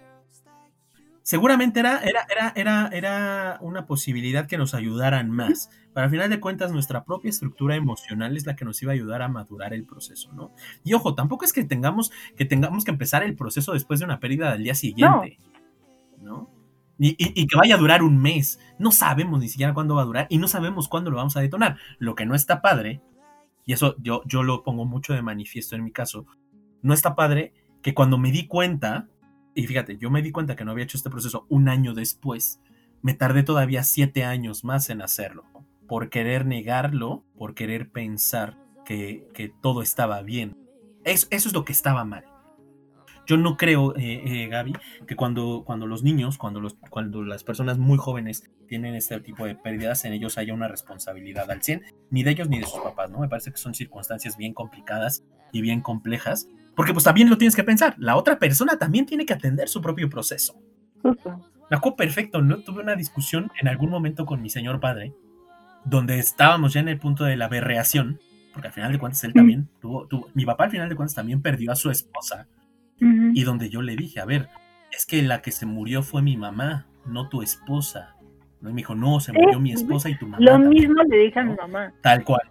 Seguramente 1.24 1.80
era, 1.80 2.00
era, 2.00 2.26
era, 2.30 2.54
era, 2.56 2.90
era 2.92 3.58
una 3.62 3.86
posibilidad 3.86 4.48
que 4.48 4.58
nos 4.58 4.74
ayudaran 4.74 5.30
más. 5.30 5.70
Pero 5.94 6.06
al 6.06 6.10
final 6.10 6.30
de 6.30 6.40
cuentas, 6.40 6.72
nuestra 6.72 7.04
propia 7.04 7.30
estructura 7.30 7.76
emocional 7.76 8.36
es 8.38 8.46
la 8.46 8.56
que 8.56 8.66
nos 8.66 8.82
iba 8.82 8.94
a 8.94 8.96
ayudar 8.96 9.22
a 9.22 9.28
madurar 9.28 9.74
el 9.74 9.86
proceso, 9.86 10.32
¿no? 10.34 10.54
Y 10.84 10.94
ojo, 10.94 11.14
tampoco 11.16 11.46
es 11.46 11.54
que 11.54 11.64
tengamos 11.64 12.12
que, 12.36 12.46
tengamos 12.46 12.84
que 12.84 12.92
empezar 12.92 13.24
el 13.24 13.36
proceso 13.36 13.74
después 13.74 14.00
de 14.00 14.06
una 14.06 14.20
pérdida 14.20 14.54
del 14.54 14.64
día 14.64 14.76
siguiente, 14.76 15.38
¿no? 16.20 16.50
Y, 17.01 17.15
y, 17.18 17.48
que 17.48 17.56
vaya 17.56 17.75
a 17.75 17.77
durar 17.77 18.03
un 18.03 18.22
mes. 18.22 18.60
No 18.77 18.91
sabemos 18.91 19.39
ni 19.39 19.48
siquiera 19.48 19.74
cuándo 19.74 19.96
va 19.96 20.01
a 20.01 20.06
durar 20.06 20.27
y 20.29 20.38
no 20.38 20.50
sabemos 20.50 20.89
cuándo 20.89 21.10
lo 21.10 21.18
vamos 21.18 21.38
a 21.38 21.41
detonar. 21.41 21.77
Lo 21.98 22.13
que 22.13 22.25
no 22.25 22.36
está 22.36 22.62
padre, 22.62 23.01
y 23.65 23.72
eso 23.72 23.96
yo, 24.00 24.22
yo 24.25 24.44
lo 24.44 24.63
pongo 24.63 24.84
mucho 24.84 25.13
de 25.13 25.22
manifiesto 25.22 25.77
en 25.77 25.86
mi 25.86 25.91
caso, 25.91 26.25
no 26.82 26.94
está 26.94 27.15
padre 27.15 27.53
que 27.82 27.94
cuando 27.94 28.18
me 28.18 28.32
di 28.32 28.48
cuenta, 28.48 29.08
y 29.56 29.65
fíjate, 29.65 29.98
yo 29.98 30.10
me 30.10 30.22
di 30.22 30.32
cuenta 30.32 30.58
que 30.58 30.65
no 30.65 30.72
había 30.72 30.84
hecho 30.84 30.98
este 30.98 31.10
proceso 31.10 31.46
un 31.48 31.70
año 31.70 31.94
después, 31.94 32.60
me 33.01 33.13
tardé 33.13 33.44
todavía 33.44 33.84
siete 33.84 34.25
años 34.25 34.65
más 34.65 34.89
en 34.89 35.01
hacerlo, 35.01 35.46
por 35.88 36.10
querer 36.10 36.46
negarlo, 36.46 37.24
por 37.38 37.53
querer 37.53 37.89
pensar 37.89 38.58
que, 38.86 39.25
que 39.34 39.50
todo 39.62 39.82
estaba 39.82 40.22
bien. 40.22 40.58
Eso 41.06 41.27
es 41.32 41.53
lo 41.53 41.63
que 41.63 41.72
estaba 41.72 42.03
mal. 42.03 42.25
Yo 43.30 43.38
no 43.38 43.58
creo, 43.58 43.96
eh, 43.96 44.24
eh, 44.26 44.48
Gaby, 44.48 44.74
que 45.06 45.16
cuando, 45.16 45.62
cuando 45.64 45.86
los 45.86 46.02
niños, 46.02 46.40
cuando, 46.40 46.60
los, 46.60 46.76
cuando 46.90 47.22
las 47.22 47.44
personas 47.44 47.78
muy 47.78 48.00
jóvenes 48.00 48.50
tienen 48.68 48.96
este 48.96 49.20
tipo 49.20 49.46
de 49.46 49.54
pérdidas, 49.54 50.04
en 50.04 50.14
ellos 50.14 50.40
haya 50.40 50.52
una 50.52 50.68
responsabilidad 50.68 51.52
al 51.52 51.62
100, 51.62 51.84
ni 52.10 52.24
de 52.24 52.32
ellos 52.32 52.50
ni 52.50 52.58
de 52.58 52.66
sus 52.66 52.80
papás, 52.80 53.12
¿no? 53.12 53.20
Me 53.20 53.30
parece 53.30 53.52
que 53.52 53.58
son 53.58 53.76
circunstancias 53.76 54.36
bien 54.36 54.56
complicadas 54.56 55.24
y 55.52 55.62
bien 55.62 55.82
complejas, 55.82 56.48
porque 56.76 56.92
pues 56.92 57.04
también 57.04 57.30
lo 57.30 57.38
tienes 57.38 57.56
que 57.56 57.64
pensar, 57.64 57.94
la 58.00 58.16
otra 58.16 58.40
persona 58.40 58.80
también 58.80 59.06
tiene 59.06 59.28
que 59.28 59.34
atender 59.34 59.70
su 59.70 59.80
propio 59.80 60.10
proceso. 60.10 60.56
Me 61.04 61.78
acuerdo 61.78 61.98
perfecto, 61.98 62.42
¿no? 62.42 62.64
Tuve 62.64 62.82
una 62.82 62.96
discusión 62.96 63.52
en 63.62 63.68
algún 63.68 63.92
momento 63.92 64.26
con 64.26 64.42
mi 64.42 64.50
señor 64.50 64.80
padre, 64.80 65.13
donde 65.86 66.18
estábamos 66.18 66.74
ya 66.74 66.80
en 66.80 66.88
el 66.88 66.98
punto 66.98 67.26
de 67.26 67.38
la 67.38 67.48
berreación, 67.48 68.20
porque 68.54 68.70
al 68.70 68.74
final 68.74 68.92
de 68.92 68.98
cuentas 68.98 69.24
él 69.24 69.34
también 69.34 69.70
tuvo, 69.80 70.08
tuvo, 70.08 70.30
mi 70.34 70.46
papá 70.46 70.63
al 70.63 70.72
final 70.72 70.89
de 70.89 70.96
cuentas 70.96 71.13
también 71.13 71.44
perdió 71.44 71.72
a 71.72 71.76
su 71.76 71.92
esposa, 71.92 72.48
-huh. 73.30 73.36
Y 73.36 73.44
donde 73.44 73.70
yo 73.70 73.82
le 73.82 73.96
dije, 73.96 74.20
a 74.20 74.26
ver, 74.26 74.50
es 74.92 75.06
que 75.06 75.22
la 75.22 75.42
que 75.42 75.52
se 75.52 75.65
murió 75.65 76.04
fue 76.04 76.22
mi 76.22 76.38
mamá, 76.38 76.88
no 77.06 77.30
tu 77.30 77.42
esposa. 77.42 78.15
¿No? 78.62 78.70
Y 78.70 78.74
me 78.74 78.82
dijo, 78.82 78.96
no, 78.96 79.20
se 79.20 79.32
murió 79.32 79.60
mi 79.60 79.72
esposa 79.72 80.10
y 80.10 80.18
tu 80.18 80.26
mamá. 80.26 80.44
Lo 80.44 80.52
también. 80.52 80.89
mismo 80.89 81.04
le 81.04 81.18
dije 81.18 81.39
a 81.39 81.44
mi 81.44 81.56
mamá. 81.56 81.94
Tal 82.02 82.24
cual. 82.24 82.42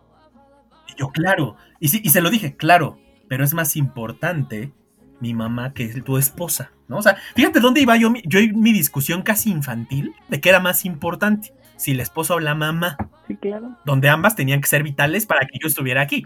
Y 0.88 0.98
yo, 0.98 1.08
claro. 1.08 1.56
Y, 1.80 1.88
sí, 1.88 2.00
y 2.02 2.10
se 2.10 2.20
lo 2.20 2.30
dije, 2.30 2.56
claro, 2.56 2.98
pero 3.28 3.44
es 3.44 3.52
más 3.52 3.76
importante 3.76 4.72
mi 5.20 5.34
mamá 5.34 5.74
que 5.74 5.88
tu 6.02 6.16
esposa, 6.16 6.72
¿no? 6.86 6.98
O 6.98 7.02
sea, 7.02 7.16
fíjate 7.34 7.60
dónde 7.60 7.80
iba 7.80 7.96
yo, 7.96 8.12
yo 8.24 8.40
mi 8.54 8.72
discusión 8.72 9.22
casi 9.22 9.50
infantil 9.50 10.14
de 10.28 10.40
qué 10.40 10.48
era 10.48 10.60
más 10.60 10.84
importante, 10.84 11.52
si 11.76 11.92
la 11.94 12.02
esposa 12.02 12.34
o 12.34 12.40
la 12.40 12.54
mamá. 12.54 12.96
Sí, 13.26 13.36
claro. 13.36 13.76
Donde 13.84 14.08
ambas 14.08 14.36
tenían 14.36 14.60
que 14.60 14.68
ser 14.68 14.82
vitales 14.82 15.26
para 15.26 15.46
que 15.46 15.58
yo 15.60 15.68
estuviera 15.68 16.00
aquí. 16.00 16.24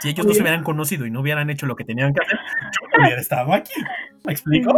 Si 0.00 0.10
ellos 0.10 0.26
no 0.26 0.34
se 0.34 0.42
hubieran 0.42 0.62
conocido 0.62 1.06
y 1.06 1.10
no 1.10 1.20
hubieran 1.20 1.48
hecho 1.50 1.66
lo 1.66 1.76
que 1.76 1.84
tenían 1.84 2.12
que 2.12 2.22
hacer, 2.22 2.38
yo 2.38 2.88
no 2.88 3.04
hubiera 3.04 3.20
estado 3.20 3.52
aquí. 3.52 3.72
¿Me 4.24 4.32
explico? 4.32 4.72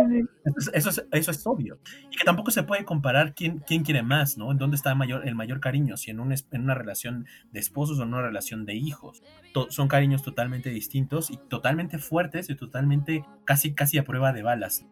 Eso 0.44 0.58
es, 0.58 0.70
eso, 0.74 0.88
es, 0.90 1.06
eso 1.10 1.30
es, 1.30 1.46
obvio. 1.46 1.78
Y 2.10 2.16
que 2.16 2.24
tampoco 2.24 2.50
se 2.50 2.62
puede 2.62 2.84
comparar 2.84 3.34
quién, 3.34 3.60
quién 3.66 3.82
quiere 3.82 4.02
más, 4.02 4.36
¿no? 4.36 4.52
En 4.52 4.58
dónde 4.58 4.76
está 4.76 4.94
mayor, 4.94 5.26
el 5.26 5.34
mayor 5.34 5.60
cariño, 5.60 5.96
si 5.96 6.10
en, 6.10 6.20
un, 6.20 6.32
en 6.32 6.60
una 6.60 6.74
relación 6.74 7.26
de 7.50 7.60
esposos 7.60 7.98
o 7.98 8.02
en 8.02 8.08
una 8.08 8.22
relación 8.22 8.64
de 8.66 8.74
hijos. 8.74 9.22
To, 9.54 9.70
son 9.70 9.88
cariños 9.88 10.22
totalmente 10.22 10.70
distintos 10.70 11.30
y 11.30 11.38
totalmente 11.48 11.98
fuertes 11.98 12.50
y 12.50 12.54
totalmente 12.54 13.24
casi, 13.44 13.74
casi 13.74 13.98
a 13.98 14.04
prueba 14.04 14.32
de 14.32 14.42
balas. 14.42 14.86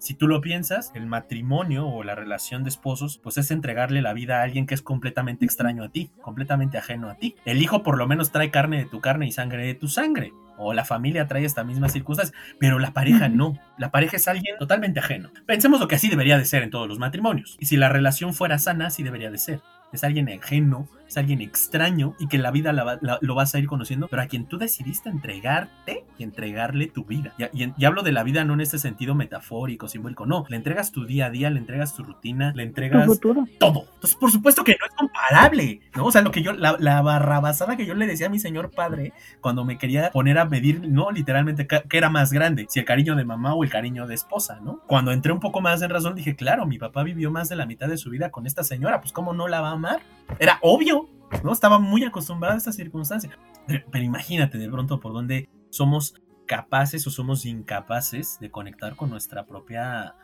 Si 0.00 0.14
tú 0.14 0.28
lo 0.28 0.40
piensas, 0.40 0.92
el 0.94 1.04
matrimonio 1.04 1.86
o 1.86 2.02
la 2.02 2.14
relación 2.14 2.64
de 2.64 2.70
esposos, 2.70 3.18
pues 3.22 3.36
es 3.36 3.50
entregarle 3.50 4.00
la 4.00 4.14
vida 4.14 4.40
a 4.40 4.42
alguien 4.42 4.66
que 4.66 4.72
es 4.72 4.80
completamente 4.80 5.44
extraño 5.44 5.84
a 5.84 5.90
ti, 5.90 6.10
completamente 6.22 6.78
ajeno 6.78 7.10
a 7.10 7.16
ti. 7.16 7.36
El 7.44 7.60
hijo 7.60 7.82
por 7.82 7.98
lo 7.98 8.08
menos 8.08 8.32
trae 8.32 8.50
carne 8.50 8.78
de 8.78 8.86
tu 8.86 9.02
carne 9.02 9.26
y 9.26 9.32
sangre 9.32 9.66
de 9.66 9.74
tu 9.74 9.88
sangre. 9.88 10.32
O 10.56 10.72
la 10.72 10.86
familia 10.86 11.28
trae 11.28 11.44
esta 11.44 11.64
misma 11.64 11.90
circunstancia, 11.90 12.34
pero 12.58 12.78
la 12.78 12.94
pareja 12.94 13.28
no. 13.28 13.58
La 13.76 13.90
pareja 13.90 14.16
es 14.16 14.26
alguien 14.26 14.56
totalmente 14.58 15.00
ajeno. 15.00 15.32
Pensemos 15.44 15.80
lo 15.80 15.86
que 15.86 15.96
así 15.96 16.08
debería 16.08 16.38
de 16.38 16.46
ser 16.46 16.62
en 16.62 16.70
todos 16.70 16.88
los 16.88 16.98
matrimonios. 16.98 17.58
Y 17.60 17.66
si 17.66 17.76
la 17.76 17.90
relación 17.90 18.32
fuera 18.32 18.58
sana, 18.58 18.86
así 18.86 19.02
debería 19.02 19.30
de 19.30 19.36
ser. 19.36 19.60
Es 19.92 20.02
alguien 20.02 20.30
ajeno, 20.30 20.88
es 21.08 21.18
alguien 21.18 21.42
extraño 21.42 22.14
y 22.18 22.28
que 22.28 22.38
la 22.38 22.50
vida 22.50 22.72
la, 22.72 22.98
la, 23.02 23.18
lo 23.20 23.34
vas 23.34 23.54
a 23.54 23.58
ir 23.58 23.66
conociendo, 23.66 24.08
pero 24.08 24.22
a 24.22 24.28
quien 24.28 24.46
tú 24.46 24.56
decidiste 24.56 25.10
entregarte 25.10 26.06
y 26.20 26.22
entregarle 26.22 26.86
tu 26.86 27.04
vida. 27.04 27.32
Y, 27.38 27.64
y, 27.64 27.72
y, 27.76 27.84
hablo 27.86 28.02
de 28.02 28.12
la 28.12 28.22
vida 28.22 28.44
no 28.44 28.52
en 28.54 28.60
este 28.60 28.78
sentido 28.78 29.14
metafórico, 29.14 29.88
simbólico, 29.88 30.26
no. 30.26 30.44
Le 30.48 30.56
entregas 30.56 30.92
tu 30.92 31.06
día 31.06 31.26
a 31.26 31.30
día, 31.30 31.48
le 31.50 31.58
entregas 31.58 31.94
tu 31.94 32.04
rutina, 32.04 32.52
le 32.54 32.62
entregas 32.62 33.18
todo. 33.20 33.46
Entonces, 33.48 34.14
por 34.16 34.30
supuesto 34.30 34.62
que 34.62 34.72
no 34.72 34.86
es 34.86 34.94
comparable, 34.94 35.80
¿no? 35.96 36.04
O 36.04 36.12
sea, 36.12 36.20
lo 36.20 36.30
que 36.30 36.42
yo, 36.42 36.52
la, 36.52 36.76
la 36.78 37.00
barrabasada 37.00 37.76
que 37.76 37.86
yo 37.86 37.94
le 37.94 38.06
decía 38.06 38.26
a 38.26 38.30
mi 38.30 38.38
señor 38.38 38.70
padre 38.70 39.14
cuando 39.40 39.64
me 39.64 39.78
quería 39.78 40.10
poner 40.10 40.38
a 40.38 40.44
medir, 40.44 40.86
¿no? 40.88 41.10
Literalmente, 41.10 41.66
¿qué 41.66 41.96
era 41.96 42.10
más 42.10 42.32
grande? 42.32 42.66
Si 42.68 42.78
el 42.78 42.84
cariño 42.84 43.16
de 43.16 43.24
mamá 43.24 43.54
o 43.54 43.64
el 43.64 43.70
cariño 43.70 44.06
de 44.06 44.14
esposa, 44.14 44.60
¿no? 44.62 44.80
Cuando 44.86 45.12
entré 45.12 45.32
un 45.32 45.40
poco 45.40 45.62
más 45.62 45.80
en 45.80 45.90
razón, 45.90 46.14
dije, 46.14 46.36
claro, 46.36 46.66
mi 46.66 46.78
papá 46.78 47.02
vivió 47.02 47.30
más 47.30 47.48
de 47.48 47.56
la 47.56 47.64
mitad 47.64 47.88
de 47.88 47.96
su 47.96 48.10
vida 48.10 48.30
con 48.30 48.46
esta 48.46 48.62
señora, 48.62 49.00
pues, 49.00 49.12
¿cómo 49.12 49.32
no 49.32 49.48
la 49.48 49.62
va 49.62 49.70
a 49.70 49.72
amar? 49.72 50.00
Era 50.38 50.58
obvio, 50.60 51.08
¿no? 51.42 51.52
Estaba 51.52 51.78
muy 51.78 52.04
acostumbrada 52.04 52.54
a 52.54 52.58
esta 52.58 52.72
circunstancia. 52.72 53.38
Pero, 53.66 53.84
pero, 53.90 54.04
imagínate 54.04 54.58
de 54.58 54.68
pronto 54.68 55.00
por 55.00 55.12
dónde 55.12 55.48
somos 55.70 56.14
capaces 56.46 57.06
o 57.06 57.10
somos 57.10 57.46
incapaces 57.46 58.38
de 58.40 58.50
conectar 58.50 58.96
con 58.96 59.10
nuestra 59.10 59.46
propia 59.46 60.14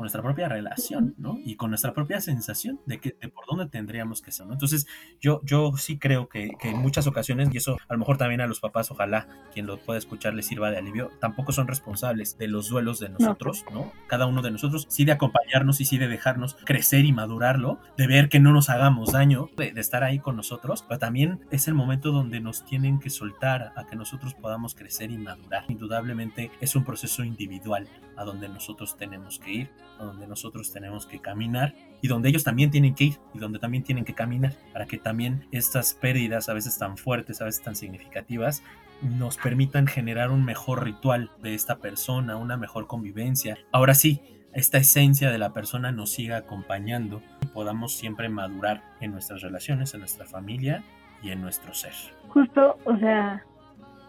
con 0.00 0.04
nuestra 0.04 0.22
propia 0.22 0.48
relación, 0.48 1.14
¿no? 1.18 1.38
Y 1.44 1.56
con 1.56 1.68
nuestra 1.68 1.92
propia 1.92 2.22
sensación 2.22 2.80
de 2.86 3.00
que 3.00 3.14
de 3.20 3.28
por 3.28 3.44
dónde 3.44 3.66
tendríamos 3.66 4.22
que 4.22 4.32
ser, 4.32 4.46
¿no? 4.46 4.54
Entonces, 4.54 4.86
yo, 5.20 5.42
yo 5.44 5.74
sí 5.76 5.98
creo 5.98 6.26
que, 6.26 6.52
que, 6.58 6.70
en 6.70 6.78
muchas 6.78 7.06
ocasiones, 7.06 7.50
y 7.52 7.58
eso 7.58 7.76
a 7.86 7.92
lo 7.92 7.98
mejor 7.98 8.16
también 8.16 8.40
a 8.40 8.46
los 8.46 8.60
papás, 8.60 8.90
ojalá 8.90 9.28
quien 9.52 9.66
lo 9.66 9.76
pueda 9.76 9.98
escuchar 9.98 10.32
les 10.32 10.46
sirva 10.46 10.70
de 10.70 10.78
alivio, 10.78 11.10
tampoco 11.20 11.52
son 11.52 11.68
responsables 11.68 12.38
de 12.38 12.48
los 12.48 12.70
duelos 12.70 12.98
de 12.98 13.10
nosotros, 13.10 13.66
¿no? 13.70 13.80
¿no? 13.80 13.92
Cada 14.06 14.24
uno 14.24 14.40
de 14.40 14.50
nosotros, 14.50 14.86
sí 14.88 15.04
de 15.04 15.12
acompañarnos 15.12 15.82
y 15.82 15.84
sí 15.84 15.98
de 15.98 16.08
dejarnos 16.08 16.56
crecer 16.64 17.04
y 17.04 17.12
madurarlo, 17.12 17.78
de 17.98 18.06
ver 18.06 18.30
que 18.30 18.40
no 18.40 18.54
nos 18.54 18.70
hagamos 18.70 19.12
daño, 19.12 19.50
de, 19.58 19.72
de 19.72 19.80
estar 19.82 20.02
ahí 20.02 20.18
con 20.18 20.34
nosotros, 20.34 20.82
pero 20.88 20.98
también 20.98 21.40
es 21.50 21.68
el 21.68 21.74
momento 21.74 22.10
donde 22.10 22.40
nos 22.40 22.64
tienen 22.64 23.00
que 23.00 23.10
soltar 23.10 23.74
a 23.76 23.84
que 23.84 23.96
nosotros 23.96 24.32
podamos 24.32 24.74
crecer 24.74 25.10
y 25.10 25.18
madurar. 25.18 25.64
Indudablemente 25.68 26.50
es 26.62 26.74
un 26.74 26.86
proceso 26.86 27.22
individual 27.22 27.86
a 28.20 28.24
donde 28.24 28.50
nosotros 28.50 28.98
tenemos 28.98 29.38
que 29.38 29.50
ir 29.50 29.70
a 29.98 30.04
donde 30.04 30.26
nosotros 30.26 30.70
tenemos 30.72 31.06
que 31.06 31.20
caminar 31.20 31.74
y 32.02 32.08
donde 32.08 32.28
ellos 32.28 32.44
también 32.44 32.70
tienen 32.70 32.94
que 32.94 33.04
ir 33.04 33.14
y 33.34 33.38
donde 33.38 33.58
también 33.58 33.82
tienen 33.82 34.04
que 34.04 34.14
caminar 34.14 34.52
para 34.74 34.84
que 34.84 34.98
también 34.98 35.46
estas 35.52 35.94
pérdidas 35.94 36.48
a 36.50 36.54
veces 36.54 36.78
tan 36.78 36.98
fuertes, 36.98 37.40
a 37.40 37.46
veces 37.46 37.62
tan 37.62 37.74
significativas, 37.74 38.62
nos 39.02 39.38
permitan 39.38 39.86
generar 39.86 40.30
un 40.30 40.44
mejor 40.44 40.84
ritual 40.84 41.30
de 41.42 41.54
esta 41.54 41.76
persona, 41.76 42.36
una 42.36 42.58
mejor 42.58 42.86
convivencia. 42.86 43.56
Ahora 43.72 43.94
sí, 43.94 44.20
esta 44.52 44.76
esencia 44.76 45.30
de 45.30 45.38
la 45.38 45.54
persona 45.54 45.90
nos 45.90 46.10
siga 46.10 46.36
acompañando 46.36 47.22
y 47.42 47.46
podamos 47.46 47.94
siempre 47.94 48.28
madurar 48.28 48.82
en 49.00 49.12
nuestras 49.12 49.40
relaciones, 49.40 49.94
en 49.94 50.00
nuestra 50.00 50.26
familia 50.26 50.82
y 51.22 51.30
en 51.30 51.40
nuestro 51.40 51.72
ser. 51.72 51.94
Justo, 52.28 52.78
o 52.84 52.96
sea, 52.98 53.42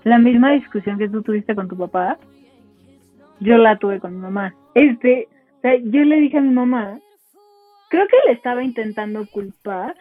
la 0.04 0.18
misma 0.18 0.52
discusión 0.52 0.98
que 0.98 1.08
tú 1.08 1.22
tuviste 1.22 1.56
con 1.56 1.70
tu 1.70 1.78
papá, 1.78 2.18
yo 3.42 3.58
la 3.58 3.78
tuve 3.78 4.00
con 4.00 4.16
mi 4.16 4.22
mamá. 4.22 4.56
Este, 4.76 5.28
o 5.58 5.62
sea, 5.62 5.76
yo 5.76 6.04
le 6.06 6.18
dije 6.18 6.38
a 6.38 6.42
mi 6.42 6.54
mamá, 6.54 7.00
creo 7.90 8.08
que 8.08 8.18
le 8.28 8.34
estaba 8.34 8.64
intentando 8.64 9.26
culpar. 9.28 9.96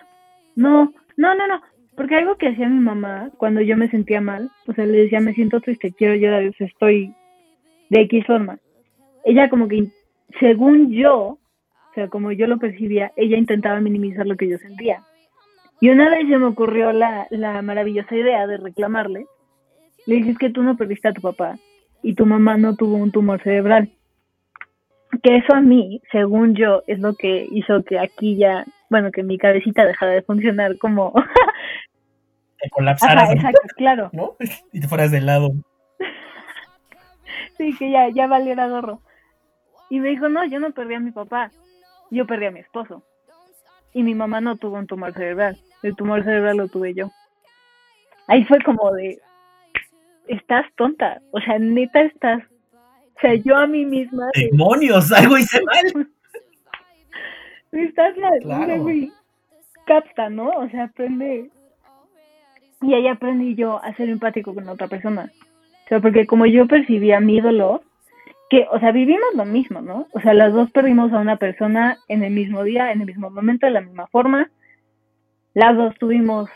No, 0.54 0.92
no, 1.16 1.34
no, 1.34 1.46
no, 1.46 1.60
porque 1.96 2.16
algo 2.16 2.36
que 2.36 2.48
hacía 2.48 2.68
mi 2.68 2.80
mamá 2.80 3.30
cuando 3.38 3.60
yo 3.62 3.76
me 3.76 3.88
sentía 3.88 4.20
mal, 4.20 4.50
o 4.66 4.72
sea, 4.74 4.86
le 4.86 5.02
decía, 5.02 5.20
me 5.20 5.34
siento 5.34 5.60
triste, 5.60 5.92
quiero 5.92 6.14
llorar, 6.14 6.42
estoy 6.58 7.14
de 7.88 8.02
X 8.02 8.26
forma. 8.26 8.58
Ella 9.24 9.48
como 9.48 9.68
que, 9.68 9.88
según 10.38 10.92
yo, 10.92 11.16
o 11.16 11.94
sea, 11.94 12.08
como 12.08 12.32
yo 12.32 12.46
lo 12.46 12.58
percibía, 12.58 13.12
ella 13.16 13.36
intentaba 13.36 13.80
minimizar 13.80 14.26
lo 14.26 14.36
que 14.36 14.48
yo 14.48 14.58
sentía. 14.58 15.02
Y 15.80 15.88
una 15.88 16.10
vez 16.10 16.28
se 16.28 16.36
me 16.36 16.44
ocurrió 16.44 16.92
la, 16.92 17.26
la 17.30 17.62
maravillosa 17.62 18.14
idea 18.14 18.46
de 18.46 18.58
reclamarle. 18.58 19.24
Le 20.06 20.16
dije, 20.16 20.30
es 20.32 20.38
que 20.38 20.50
tú 20.50 20.62
no 20.62 20.76
perdiste 20.76 21.08
a 21.08 21.12
tu 21.12 21.22
papá 21.22 21.58
y 22.02 22.14
tu 22.14 22.26
mamá 22.26 22.56
no 22.56 22.76
tuvo 22.76 22.96
un 22.96 23.12
tumor 23.12 23.42
cerebral. 23.42 23.90
Que 25.22 25.36
eso 25.36 25.54
a 25.54 25.60
mí, 25.60 26.00
según 26.12 26.54
yo, 26.54 26.82
es 26.86 27.00
lo 27.00 27.14
que 27.14 27.46
hizo 27.50 27.82
que 27.82 27.98
aquí 27.98 28.36
ya, 28.36 28.64
bueno, 28.88 29.10
que 29.10 29.22
mi 29.22 29.38
cabecita 29.38 29.84
dejara 29.84 30.12
de 30.12 30.22
funcionar 30.22 30.78
como... 30.78 31.12
Te 32.62 32.68
colapsaras, 32.70 33.24
Ajá, 33.24 33.32
exacto, 33.32 33.60
claro. 33.76 34.10
¿no? 34.12 34.36
Y 34.72 34.80
te 34.80 34.88
fueras 34.88 35.10
de 35.10 35.20
lado. 35.20 35.50
Sí, 37.56 37.74
que 37.78 37.90
ya, 37.90 38.08
ya 38.08 38.26
valiera 38.26 38.68
gorro. 38.68 39.00
Y 39.90 40.00
me 40.00 40.08
dijo, 40.08 40.28
no, 40.28 40.44
yo 40.46 40.60
no 40.60 40.70
perdí 40.70 40.94
a 40.94 41.00
mi 41.00 41.10
papá, 41.10 41.50
yo 42.10 42.26
perdí 42.26 42.46
a 42.46 42.50
mi 42.50 42.60
esposo. 42.60 43.02
Y 43.92 44.02
mi 44.02 44.14
mamá 44.14 44.40
no 44.40 44.56
tuvo 44.56 44.76
un 44.76 44.86
tumor 44.86 45.12
cerebral, 45.12 45.58
el 45.82 45.96
tumor 45.96 46.22
cerebral 46.22 46.56
lo 46.58 46.68
tuve 46.68 46.94
yo. 46.94 47.10
Ahí 48.28 48.44
fue 48.44 48.62
como 48.62 48.92
de, 48.92 49.18
estás 50.28 50.66
tonta, 50.76 51.20
o 51.32 51.40
sea, 51.40 51.58
neta 51.58 52.00
estás, 52.02 52.42
o 53.16 53.20
sea, 53.20 53.34
yo 53.34 53.56
a 53.56 53.66
mí 53.66 53.84
misma, 53.84 54.28
de, 54.34 54.48
¡Demonios! 54.50 55.12
Algo 55.12 55.38
hice 55.38 55.60
mal. 55.62 56.08
estás 57.72 58.16
mal, 58.16 58.38
Claro. 58.42 58.82
güey, 58.82 59.12
capta, 59.86 60.30
¿no? 60.30 60.48
O 60.50 60.68
sea, 60.70 60.84
aprende. 60.84 61.50
Y 62.82 62.94
ahí 62.94 63.08
aprendí 63.08 63.54
yo 63.54 63.82
a 63.84 63.94
ser 63.94 64.08
empático 64.08 64.54
con 64.54 64.68
otra 64.68 64.88
persona. 64.88 65.30
O 65.84 65.88
sea, 65.88 66.00
porque 66.00 66.26
como 66.26 66.46
yo 66.46 66.66
percibía 66.66 67.20
mi 67.20 67.40
dolor, 67.40 67.82
que, 68.48 68.66
o 68.70 68.80
sea, 68.80 68.90
vivimos 68.90 69.34
lo 69.34 69.44
mismo, 69.44 69.80
¿no? 69.82 70.06
O 70.12 70.20
sea, 70.20 70.32
las 70.34 70.52
dos 70.52 70.70
perdimos 70.70 71.12
a 71.12 71.18
una 71.18 71.36
persona 71.36 71.98
en 72.08 72.22
el 72.22 72.32
mismo 72.32 72.64
día, 72.64 72.90
en 72.90 73.00
el 73.00 73.06
mismo 73.06 73.28
momento, 73.30 73.66
de 73.66 73.72
la 73.72 73.80
misma 73.82 74.06
forma. 74.06 74.50
Las 75.54 75.76
dos 75.76 75.94
tuvimos, 75.98 76.48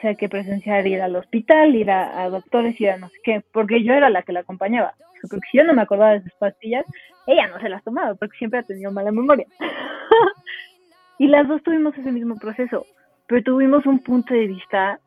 o 0.00 0.02
sea, 0.02 0.14
que 0.14 0.30
presenciar 0.30 0.86
ir 0.86 1.02
al 1.02 1.14
hospital, 1.14 1.74
ir 1.76 1.90
a, 1.90 2.22
a 2.22 2.30
doctores, 2.30 2.80
ir 2.80 2.88
a 2.88 2.96
no 2.96 3.10
sé 3.10 3.18
qué, 3.22 3.42
porque 3.52 3.84
yo 3.84 3.92
era 3.92 4.08
la 4.08 4.22
que 4.22 4.32
la 4.32 4.40
acompañaba. 4.40 4.94
O 4.98 5.12
sea, 5.12 5.28
porque 5.28 5.46
si 5.50 5.58
yo 5.58 5.64
no 5.64 5.74
me 5.74 5.82
acordaba 5.82 6.12
de 6.12 6.22
sus 6.22 6.32
pastillas, 6.38 6.86
ella 7.26 7.48
no 7.48 7.60
se 7.60 7.68
las 7.68 7.84
tomaba, 7.84 8.14
porque 8.14 8.38
siempre 8.38 8.60
ha 8.60 8.62
tenido 8.62 8.90
mala 8.92 9.12
memoria. 9.12 9.46
y 11.18 11.26
las 11.26 11.46
dos 11.46 11.62
tuvimos 11.62 11.96
ese 11.98 12.12
mismo 12.12 12.38
proceso, 12.38 12.86
pero 13.26 13.42
tuvimos 13.42 13.84
un 13.84 13.98
punto 13.98 14.32
de 14.32 14.46
vista, 14.46 14.98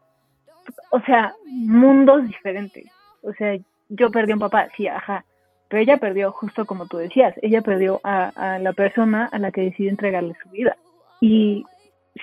o 0.92 1.02
sea, 1.02 1.34
mundos 1.48 2.28
diferentes. 2.28 2.86
O 3.24 3.34
sea, 3.34 3.58
yo 3.90 4.12
perdí 4.12 4.34
a 4.34 4.36
un 4.36 4.42
papá, 4.42 4.68
sí, 4.78 4.88
ajá, 4.88 5.26
pero 5.70 5.82
ella 5.82 5.98
perdió, 5.98 6.32
justo 6.32 6.66
como 6.66 6.86
tú 6.86 6.98
decías, 6.98 7.34
ella 7.42 7.64
perdió 7.64 8.00
a, 8.04 8.30
a 8.36 8.60
la 8.60 8.74
persona 8.74 9.28
a 9.32 9.40
la 9.40 9.52
que 9.52 9.62
decidió 9.62 9.90
entregarle 9.90 10.36
su 10.44 10.50
vida. 10.50 10.78
Y 11.20 11.66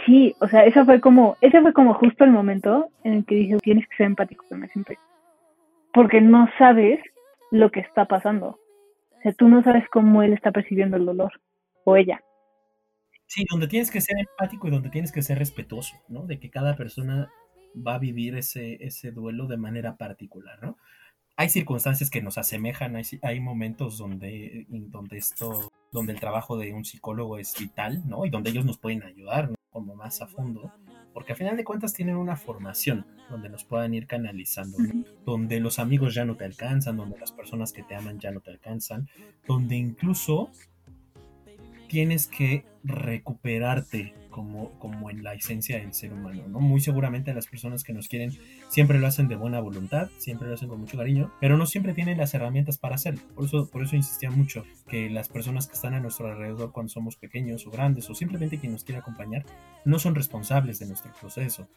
sí, 0.06 0.34
o 0.40 0.48
sea, 0.48 0.64
esa 0.64 0.84
fue 0.84 1.00
como, 1.00 1.36
ese 1.40 1.60
fue 1.60 1.72
como 1.72 1.94
justo 1.94 2.24
el 2.24 2.30
momento 2.30 2.90
en 3.04 3.14
el 3.14 3.24
que 3.24 3.34
dije, 3.34 3.56
tienes 3.58 3.88
que 3.88 3.96
ser 3.96 4.06
empático 4.06 4.44
con 4.48 4.62
él 4.62 4.70
siempre. 4.70 4.98
Porque 5.92 6.20
no 6.20 6.48
sabes 6.58 7.00
lo 7.50 7.70
que 7.70 7.80
está 7.80 8.06
pasando. 8.06 8.58
O 9.10 9.22
sea, 9.22 9.32
tú 9.32 9.48
no 9.48 9.62
sabes 9.62 9.84
cómo 9.92 10.22
él 10.22 10.32
está 10.32 10.52
percibiendo 10.52 10.96
el 10.96 11.06
dolor, 11.06 11.32
o 11.84 11.96
ella. 11.96 12.20
Sí, 13.26 13.44
donde 13.50 13.68
tienes 13.68 13.90
que 13.90 14.00
ser 14.00 14.16
empático 14.18 14.66
y 14.66 14.70
donde 14.70 14.90
tienes 14.90 15.12
que 15.12 15.22
ser 15.22 15.38
respetuoso, 15.38 15.96
¿no? 16.08 16.26
De 16.26 16.40
que 16.40 16.50
cada 16.50 16.74
persona 16.76 17.30
va 17.76 17.94
a 17.94 17.98
vivir 17.98 18.34
ese, 18.36 18.84
ese 18.84 19.12
duelo 19.12 19.46
de 19.46 19.56
manera 19.56 19.96
particular, 19.96 20.58
¿no? 20.62 20.76
Hay 21.36 21.48
circunstancias 21.48 22.10
que 22.10 22.22
nos 22.22 22.38
asemejan, 22.38 22.96
hay, 22.96 23.04
hay 23.22 23.40
momentos 23.40 23.98
donde, 23.98 24.66
en 24.70 24.90
donde 24.90 25.18
esto, 25.18 25.70
donde 25.90 26.12
el 26.12 26.20
trabajo 26.20 26.58
de 26.58 26.74
un 26.74 26.84
psicólogo 26.84 27.38
es 27.38 27.54
vital, 27.58 28.02
¿no? 28.06 28.26
Y 28.26 28.30
donde 28.30 28.50
ellos 28.50 28.64
nos 28.64 28.78
pueden 28.78 29.02
ayudar, 29.04 29.50
¿no? 29.50 29.59
Como 29.70 29.94
más 29.94 30.20
a 30.20 30.26
fondo, 30.26 30.72
porque 31.12 31.32
al 31.32 31.38
final 31.38 31.56
de 31.56 31.64
cuentas 31.64 31.92
tienen 31.92 32.16
una 32.16 32.36
formación 32.36 33.06
donde 33.30 33.48
nos 33.48 33.64
puedan 33.64 33.94
ir 33.94 34.06
canalizando, 34.06 34.78
donde 35.24 35.60
los 35.60 35.78
amigos 35.78 36.14
ya 36.14 36.24
no 36.24 36.36
te 36.36 36.44
alcanzan, 36.44 36.96
donde 36.96 37.18
las 37.18 37.32
personas 37.32 37.72
que 37.72 37.82
te 37.82 37.94
aman 37.94 38.18
ya 38.18 38.32
no 38.32 38.40
te 38.40 38.50
alcanzan, 38.50 39.08
donde 39.46 39.76
incluso 39.76 40.50
tienes 41.88 42.26
que 42.26 42.64
recuperarte 42.82 44.14
como, 44.30 44.70
como 44.78 45.10
en 45.10 45.22
la 45.22 45.34
esencia 45.34 45.78
del 45.78 45.92
ser 45.92 46.12
humano, 46.12 46.44
¿no? 46.48 46.60
Muy 46.60 46.80
seguramente 46.80 47.34
las 47.34 47.46
personas 47.46 47.84
que 47.84 47.92
nos 47.92 48.08
quieren 48.08 48.32
siempre 48.68 48.98
lo 48.98 49.06
hacen 49.06 49.28
de 49.28 49.36
buena 49.36 49.60
voluntad, 49.60 50.08
siempre 50.18 50.48
lo 50.48 50.54
hacen 50.54 50.68
con 50.68 50.80
mucho 50.80 50.96
cariño, 50.96 51.32
pero 51.40 51.56
no 51.56 51.66
siempre 51.66 51.94
tienen 51.94 52.18
las 52.18 52.32
herramientas 52.32 52.78
para 52.78 52.94
hacerlo. 52.94 53.20
Por 53.34 53.44
eso, 53.46 53.68
por 53.68 53.82
eso 53.82 53.96
insistía 53.96 54.30
mucho 54.30 54.64
que 54.88 55.10
las 55.10 55.28
personas 55.28 55.66
que 55.66 55.74
están 55.74 55.94
a 55.94 56.00
nuestro 56.00 56.30
alrededor 56.30 56.72
cuando 56.72 56.90
somos 56.90 57.16
pequeños 57.16 57.66
o 57.66 57.70
grandes 57.70 58.08
o 58.08 58.14
simplemente 58.14 58.58
quien 58.58 58.72
nos 58.72 58.84
quiere 58.84 59.00
acompañar 59.00 59.44
no 59.84 59.98
son 59.98 60.14
responsables 60.14 60.78
de 60.78 60.86
nuestro 60.86 61.12
proceso. 61.20 61.68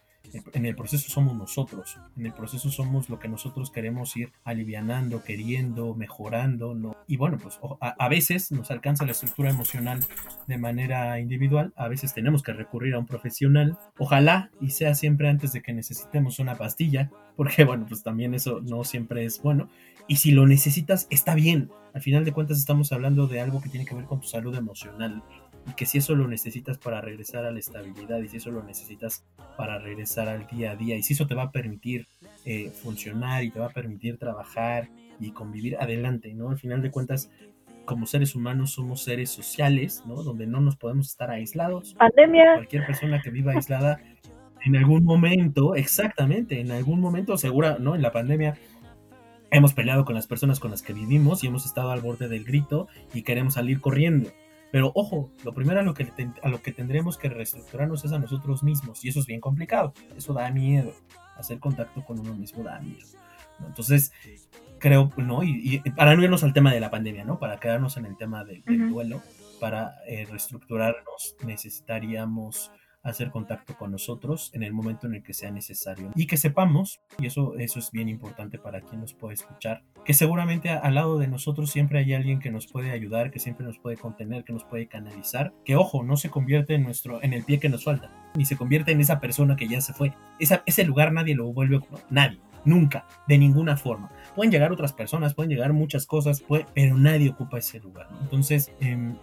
En 0.53 0.65
el 0.65 0.73
proceso 0.73 1.09
somos 1.09 1.35
nosotros, 1.35 1.99
en 2.15 2.25
el 2.25 2.33
proceso 2.33 2.71
somos 2.71 3.09
lo 3.09 3.19
que 3.19 3.27
nosotros 3.27 3.71
queremos 3.71 4.15
ir 4.15 4.31
alivianando, 4.45 5.21
queriendo, 5.21 5.95
mejorando, 5.95 6.73
¿no? 6.73 6.95
Y 7.07 7.17
bueno, 7.17 7.37
pues 7.37 7.59
a, 7.81 7.89
a 7.89 8.07
veces 8.07 8.49
nos 8.53 8.71
alcanza 8.71 9.05
la 9.05 9.11
estructura 9.11 9.49
emocional 9.49 9.99
de 10.47 10.57
manera 10.57 10.92
individual, 11.19 11.73
a 11.75 11.87
veces 11.87 12.13
tenemos 12.13 12.43
que 12.43 12.53
recurrir 12.53 12.95
a 12.95 12.99
un 12.99 13.05
profesional, 13.05 13.77
ojalá 13.97 14.51
y 14.61 14.71
sea 14.71 14.95
siempre 14.95 15.29
antes 15.29 15.53
de 15.53 15.61
que 15.61 15.73
necesitemos 15.73 16.39
una 16.39 16.55
pastilla, 16.55 17.09
porque 17.35 17.63
bueno, 17.65 17.85
pues 17.87 18.03
también 18.03 18.33
eso 18.33 18.61
no 18.61 18.83
siempre 18.83 19.25
es 19.25 19.41
bueno, 19.41 19.69
y 20.07 20.17
si 20.17 20.31
lo 20.31 20.45
necesitas, 20.47 21.07
está 21.09 21.35
bien, 21.35 21.69
al 21.93 22.01
final 22.01 22.25
de 22.25 22.33
cuentas 22.33 22.57
estamos 22.57 22.91
hablando 22.91 23.27
de 23.27 23.39
algo 23.39 23.61
que 23.61 23.69
tiene 23.69 23.85
que 23.85 23.95
ver 23.95 24.05
con 24.05 24.19
tu 24.19 24.27
salud 24.27 24.55
emocional, 24.55 25.23
y 25.67 25.73
que 25.73 25.85
si 25.85 25.97
eso 25.97 26.15
lo 26.15 26.27
necesitas 26.27 26.77
para 26.77 27.01
regresar 27.01 27.45
a 27.45 27.51
la 27.51 27.59
estabilidad, 27.59 28.19
y 28.19 28.27
si 28.27 28.37
eso 28.37 28.51
lo 28.51 28.63
necesitas 28.63 29.25
para 29.57 29.79
regresar 29.79 30.27
al 30.27 30.45
día 30.47 30.71
a 30.71 30.75
día, 30.75 30.97
y 30.97 31.03
si 31.03 31.13
eso 31.13 31.27
te 31.27 31.35
va 31.35 31.43
a 31.43 31.51
permitir 31.51 32.07
eh, 32.45 32.69
funcionar 32.69 33.43
y 33.43 33.51
te 33.51 33.59
va 33.59 33.67
a 33.67 33.73
permitir 33.73 34.17
trabajar 34.17 34.89
y 35.19 35.31
convivir 35.31 35.77
adelante, 35.77 36.33
¿no? 36.33 36.49
Al 36.49 36.57
final 36.57 36.81
de 36.81 36.91
cuentas, 36.91 37.29
como 37.85 38.05
seres 38.05 38.35
humanos 38.35 38.71
somos 38.71 39.03
seres 39.03 39.29
sociales, 39.29 40.03
¿no? 40.05 40.23
Donde 40.23 40.47
no 40.47 40.61
nos 40.61 40.75
podemos 40.75 41.09
estar 41.09 41.31
aislados. 41.31 41.95
Pandemia, 41.95 42.55
Cualquier 42.55 42.85
persona 42.85 43.21
que 43.21 43.29
viva 43.29 43.53
aislada 43.53 43.99
en 44.65 44.75
algún 44.75 45.03
momento, 45.03 45.75
exactamente, 45.75 46.61
en 46.61 46.71
algún 46.71 47.01
momento, 47.01 47.37
segura, 47.37 47.77
¿no? 47.79 47.95
En 47.95 48.01
la 48.01 48.11
pandemia 48.11 48.57
hemos 49.51 49.73
peleado 49.73 50.05
con 50.05 50.15
las 50.15 50.25
personas 50.25 50.59
con 50.59 50.71
las 50.71 50.81
que 50.81 50.93
vivimos 50.93 51.43
y 51.43 51.47
hemos 51.47 51.65
estado 51.65 51.91
al 51.91 52.01
borde 52.01 52.27
del 52.27 52.43
grito 52.43 52.87
y 53.13 53.23
queremos 53.23 53.55
salir 53.55 53.81
corriendo. 53.81 54.29
Pero 54.71 54.91
ojo, 54.95 55.29
lo 55.43 55.53
primero 55.53 55.81
a 55.81 55.83
lo 55.83 55.93
que, 55.93 56.07
a 56.41 56.49
lo 56.49 56.61
que 56.63 56.71
tendremos 56.71 57.17
que 57.17 57.29
reestructurarnos 57.29 58.03
es 58.05 58.11
a 58.11 58.19
nosotros 58.19 58.63
mismos 58.63 59.05
y 59.05 59.09
eso 59.09 59.19
es 59.19 59.27
bien 59.27 59.39
complicado, 59.39 59.93
eso 60.17 60.33
da 60.33 60.49
miedo, 60.49 60.93
hacer 61.37 61.59
contacto 61.59 62.03
con 62.03 62.19
uno 62.19 62.33
mismo 62.33 62.63
da 62.63 62.79
miedo. 62.79 63.07
¿no? 63.59 63.67
Entonces, 63.67 64.11
creo, 64.83 65.11
¿no? 65.15 65.43
Y, 65.43 65.81
y 65.85 65.89
para 65.91 66.13
no 66.15 66.23
irnos 66.23 66.43
al 66.43 66.51
tema 66.53 66.73
de 66.73 66.81
la 66.81 66.91
pandemia, 66.91 67.23
¿no? 67.23 67.39
Para 67.39 67.57
quedarnos 67.57 67.95
en 67.95 68.05
el 68.05 68.17
tema 68.17 68.43
del, 68.43 68.61
duelo, 68.89 69.21
para 69.61 69.95
eh, 70.07 70.27
reestructurarnos 70.29 71.37
necesitaríamos 71.45 72.69
hacer 73.01 73.31
contacto 73.31 73.75
con 73.77 73.91
nosotros 73.91 74.49
en 74.53 74.63
el 74.63 74.71
momento 74.73 75.07
en 75.07 75.15
el 75.15 75.23
que 75.23 75.33
sea 75.33 75.51
necesario 75.51 76.11
y 76.15 76.25
que 76.25 76.37
sepamos, 76.37 77.01
y 77.19 77.25
eso, 77.27 77.55
eso 77.57 77.79
es 77.79 77.91
bien 77.91 78.07
importante 78.07 78.57
para 78.59 78.79
quien 78.81 79.01
nos 79.01 79.13
puede 79.13 79.33
escuchar, 79.33 79.83
que 80.05 80.13
seguramente 80.13 80.69
a- 80.69 80.79
al 80.79 80.95
lado 80.95 81.17
de 81.19 81.27
nosotros 81.27 81.69
siempre 81.69 81.99
hay 81.99 82.13
alguien 82.13 82.39
que 82.39 82.49
nos 82.51 82.67
puede 82.67 82.91
ayudar, 82.91 83.29
que 83.31 83.39
siempre 83.39 83.65
nos 83.65 83.77
puede 83.77 83.97
contener, 83.97 84.45
que 84.45 84.53
nos 84.53 84.63
puede 84.63 84.87
canalizar, 84.87 85.53
que 85.65 85.75
ojo, 85.75 86.01
no 86.03 86.15
se 86.15 86.29
convierte 86.29 86.75
en 86.75 86.83
nuestro, 86.83 87.21
en 87.23 87.33
el 87.33 87.43
pie 87.43 87.59
que 87.59 87.67
nos 87.69 87.83
falta, 87.83 88.09
ni 88.35 88.45
se 88.45 88.55
convierte 88.57 88.91
en 88.93 89.01
esa 89.01 89.19
persona 89.19 89.57
que 89.57 89.67
ya 89.67 89.81
se 89.81 89.93
fue. 89.93 90.13
Esa, 90.39 90.63
ese 90.65 90.85
lugar 90.85 91.11
nadie 91.11 91.35
lo 91.35 91.51
vuelve 91.51 91.75
a 91.75 91.79
ocupar, 91.79 92.01
nadie, 92.09 92.39
nunca, 92.65 93.05
de 93.27 93.37
ninguna 93.37 93.77
forma. 93.77 94.11
Pueden 94.35 94.51
llegar 94.51 94.71
otras 94.71 94.93
personas, 94.93 95.33
pueden 95.33 95.49
llegar 95.51 95.73
muchas 95.73 96.05
cosas, 96.05 96.43
pero 96.73 96.97
nadie 96.97 97.29
ocupa 97.29 97.57
ese 97.59 97.79
lugar. 97.79 98.07
Entonces, 98.21 98.71
em, 98.79 99.15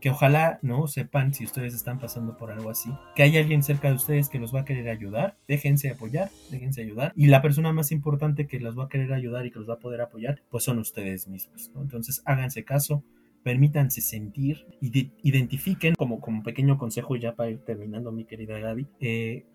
que 0.00 0.10
ojalá 0.10 0.60
no 0.62 0.86
sepan 0.86 1.34
si 1.34 1.44
ustedes 1.44 1.74
están 1.74 1.98
pasando 1.98 2.36
por 2.36 2.52
algo 2.52 2.70
así, 2.70 2.88
que 3.16 3.24
hay 3.24 3.36
alguien 3.36 3.64
cerca 3.64 3.88
de 3.88 3.94
ustedes 3.94 4.28
que 4.28 4.38
los 4.38 4.54
va 4.54 4.60
a 4.60 4.64
querer 4.64 4.88
ayudar, 4.90 5.36
déjense 5.48 5.90
apoyar, 5.90 6.30
déjense 6.52 6.82
ayudar 6.82 7.12
y 7.16 7.26
la 7.26 7.42
persona 7.42 7.72
más 7.72 7.90
importante 7.90 8.46
que 8.46 8.60
los 8.60 8.78
va 8.78 8.84
a 8.84 8.88
querer 8.88 9.12
ayudar 9.12 9.44
y 9.44 9.50
que 9.50 9.58
los 9.58 9.68
va 9.68 9.74
a 9.74 9.78
poder 9.80 10.00
apoyar, 10.00 10.40
pues 10.50 10.62
son 10.62 10.78
ustedes 10.78 11.26
mismos, 11.26 11.72
¿no? 11.74 11.82
Entonces 11.82 12.22
háganse 12.26 12.62
caso, 12.64 13.02
permítanse 13.42 14.00
sentir, 14.00 14.66
ide- 14.80 15.10
identifiquen 15.24 15.94
como, 15.96 16.20
como 16.20 16.44
pequeño 16.44 16.78
consejo 16.78 17.16
ya 17.16 17.34
para 17.34 17.50
ir 17.50 17.58
terminando 17.58 18.12
mi 18.12 18.24
querida 18.24 18.56
Gaby, 18.60 18.86
eh, 19.00 19.46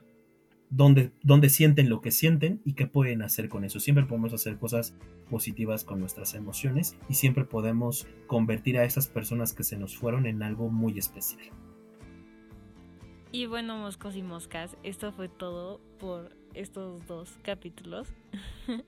dónde, 0.76 1.50
sienten 1.50 1.90
lo 1.90 2.02
que 2.02 2.12
sienten 2.12 2.62
y 2.66 2.74
qué 2.74 2.88
pueden 2.88 3.22
hacer 3.22 3.48
con 3.48 3.64
eso. 3.64 3.80
Siempre 3.80 4.06
podemos 4.06 4.34
hacer 4.34 4.58
cosas 4.58 4.96
positivas 5.30 5.84
con 5.84 6.00
nuestras 6.00 6.34
emociones 6.34 6.98
y 7.08 7.14
siempre 7.14 7.46
podemos 7.46 8.08
convertir 8.28 8.78
a 8.78 8.84
esas 8.84 9.08
personas 9.08 9.54
que 9.54 9.64
se 9.64 9.78
nos 9.78 9.96
fueron 9.96 10.26
en 10.26 10.42
algo 10.42 10.70
muy 10.70 10.98
especial. 10.98 11.46
Y 13.32 13.46
bueno, 13.46 13.78
moscos 13.78 14.16
y 14.16 14.24
moscas, 14.24 14.78
esto 14.84 15.12
fue 15.12 15.28
todo 15.28 15.80
por 16.00 16.36
estos 16.54 17.06
dos 17.08 17.38
capítulos. 17.44 18.08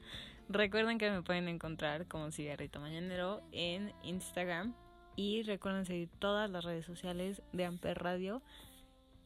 recuerden 0.50 0.98
que 0.98 1.10
me 1.10 1.24
pueden 1.24 1.48
encontrar 1.48 2.08
como 2.08 2.32
Cigarrito 2.32 2.80
Mañanero 2.80 3.42
en 3.52 3.92
Instagram 4.04 4.76
y 5.16 5.44
recuerden 5.44 5.86
seguir 5.86 6.10
todas 6.20 6.50
las 6.50 6.64
redes 6.64 6.86
sociales 6.86 7.42
de 7.54 7.66
Amper 7.66 7.98
Radio 7.98 8.44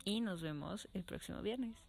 y 0.05 0.21
nos 0.21 0.41
vemos 0.41 0.87
el 0.93 1.03
próximo 1.03 1.41
viernes. 1.41 1.88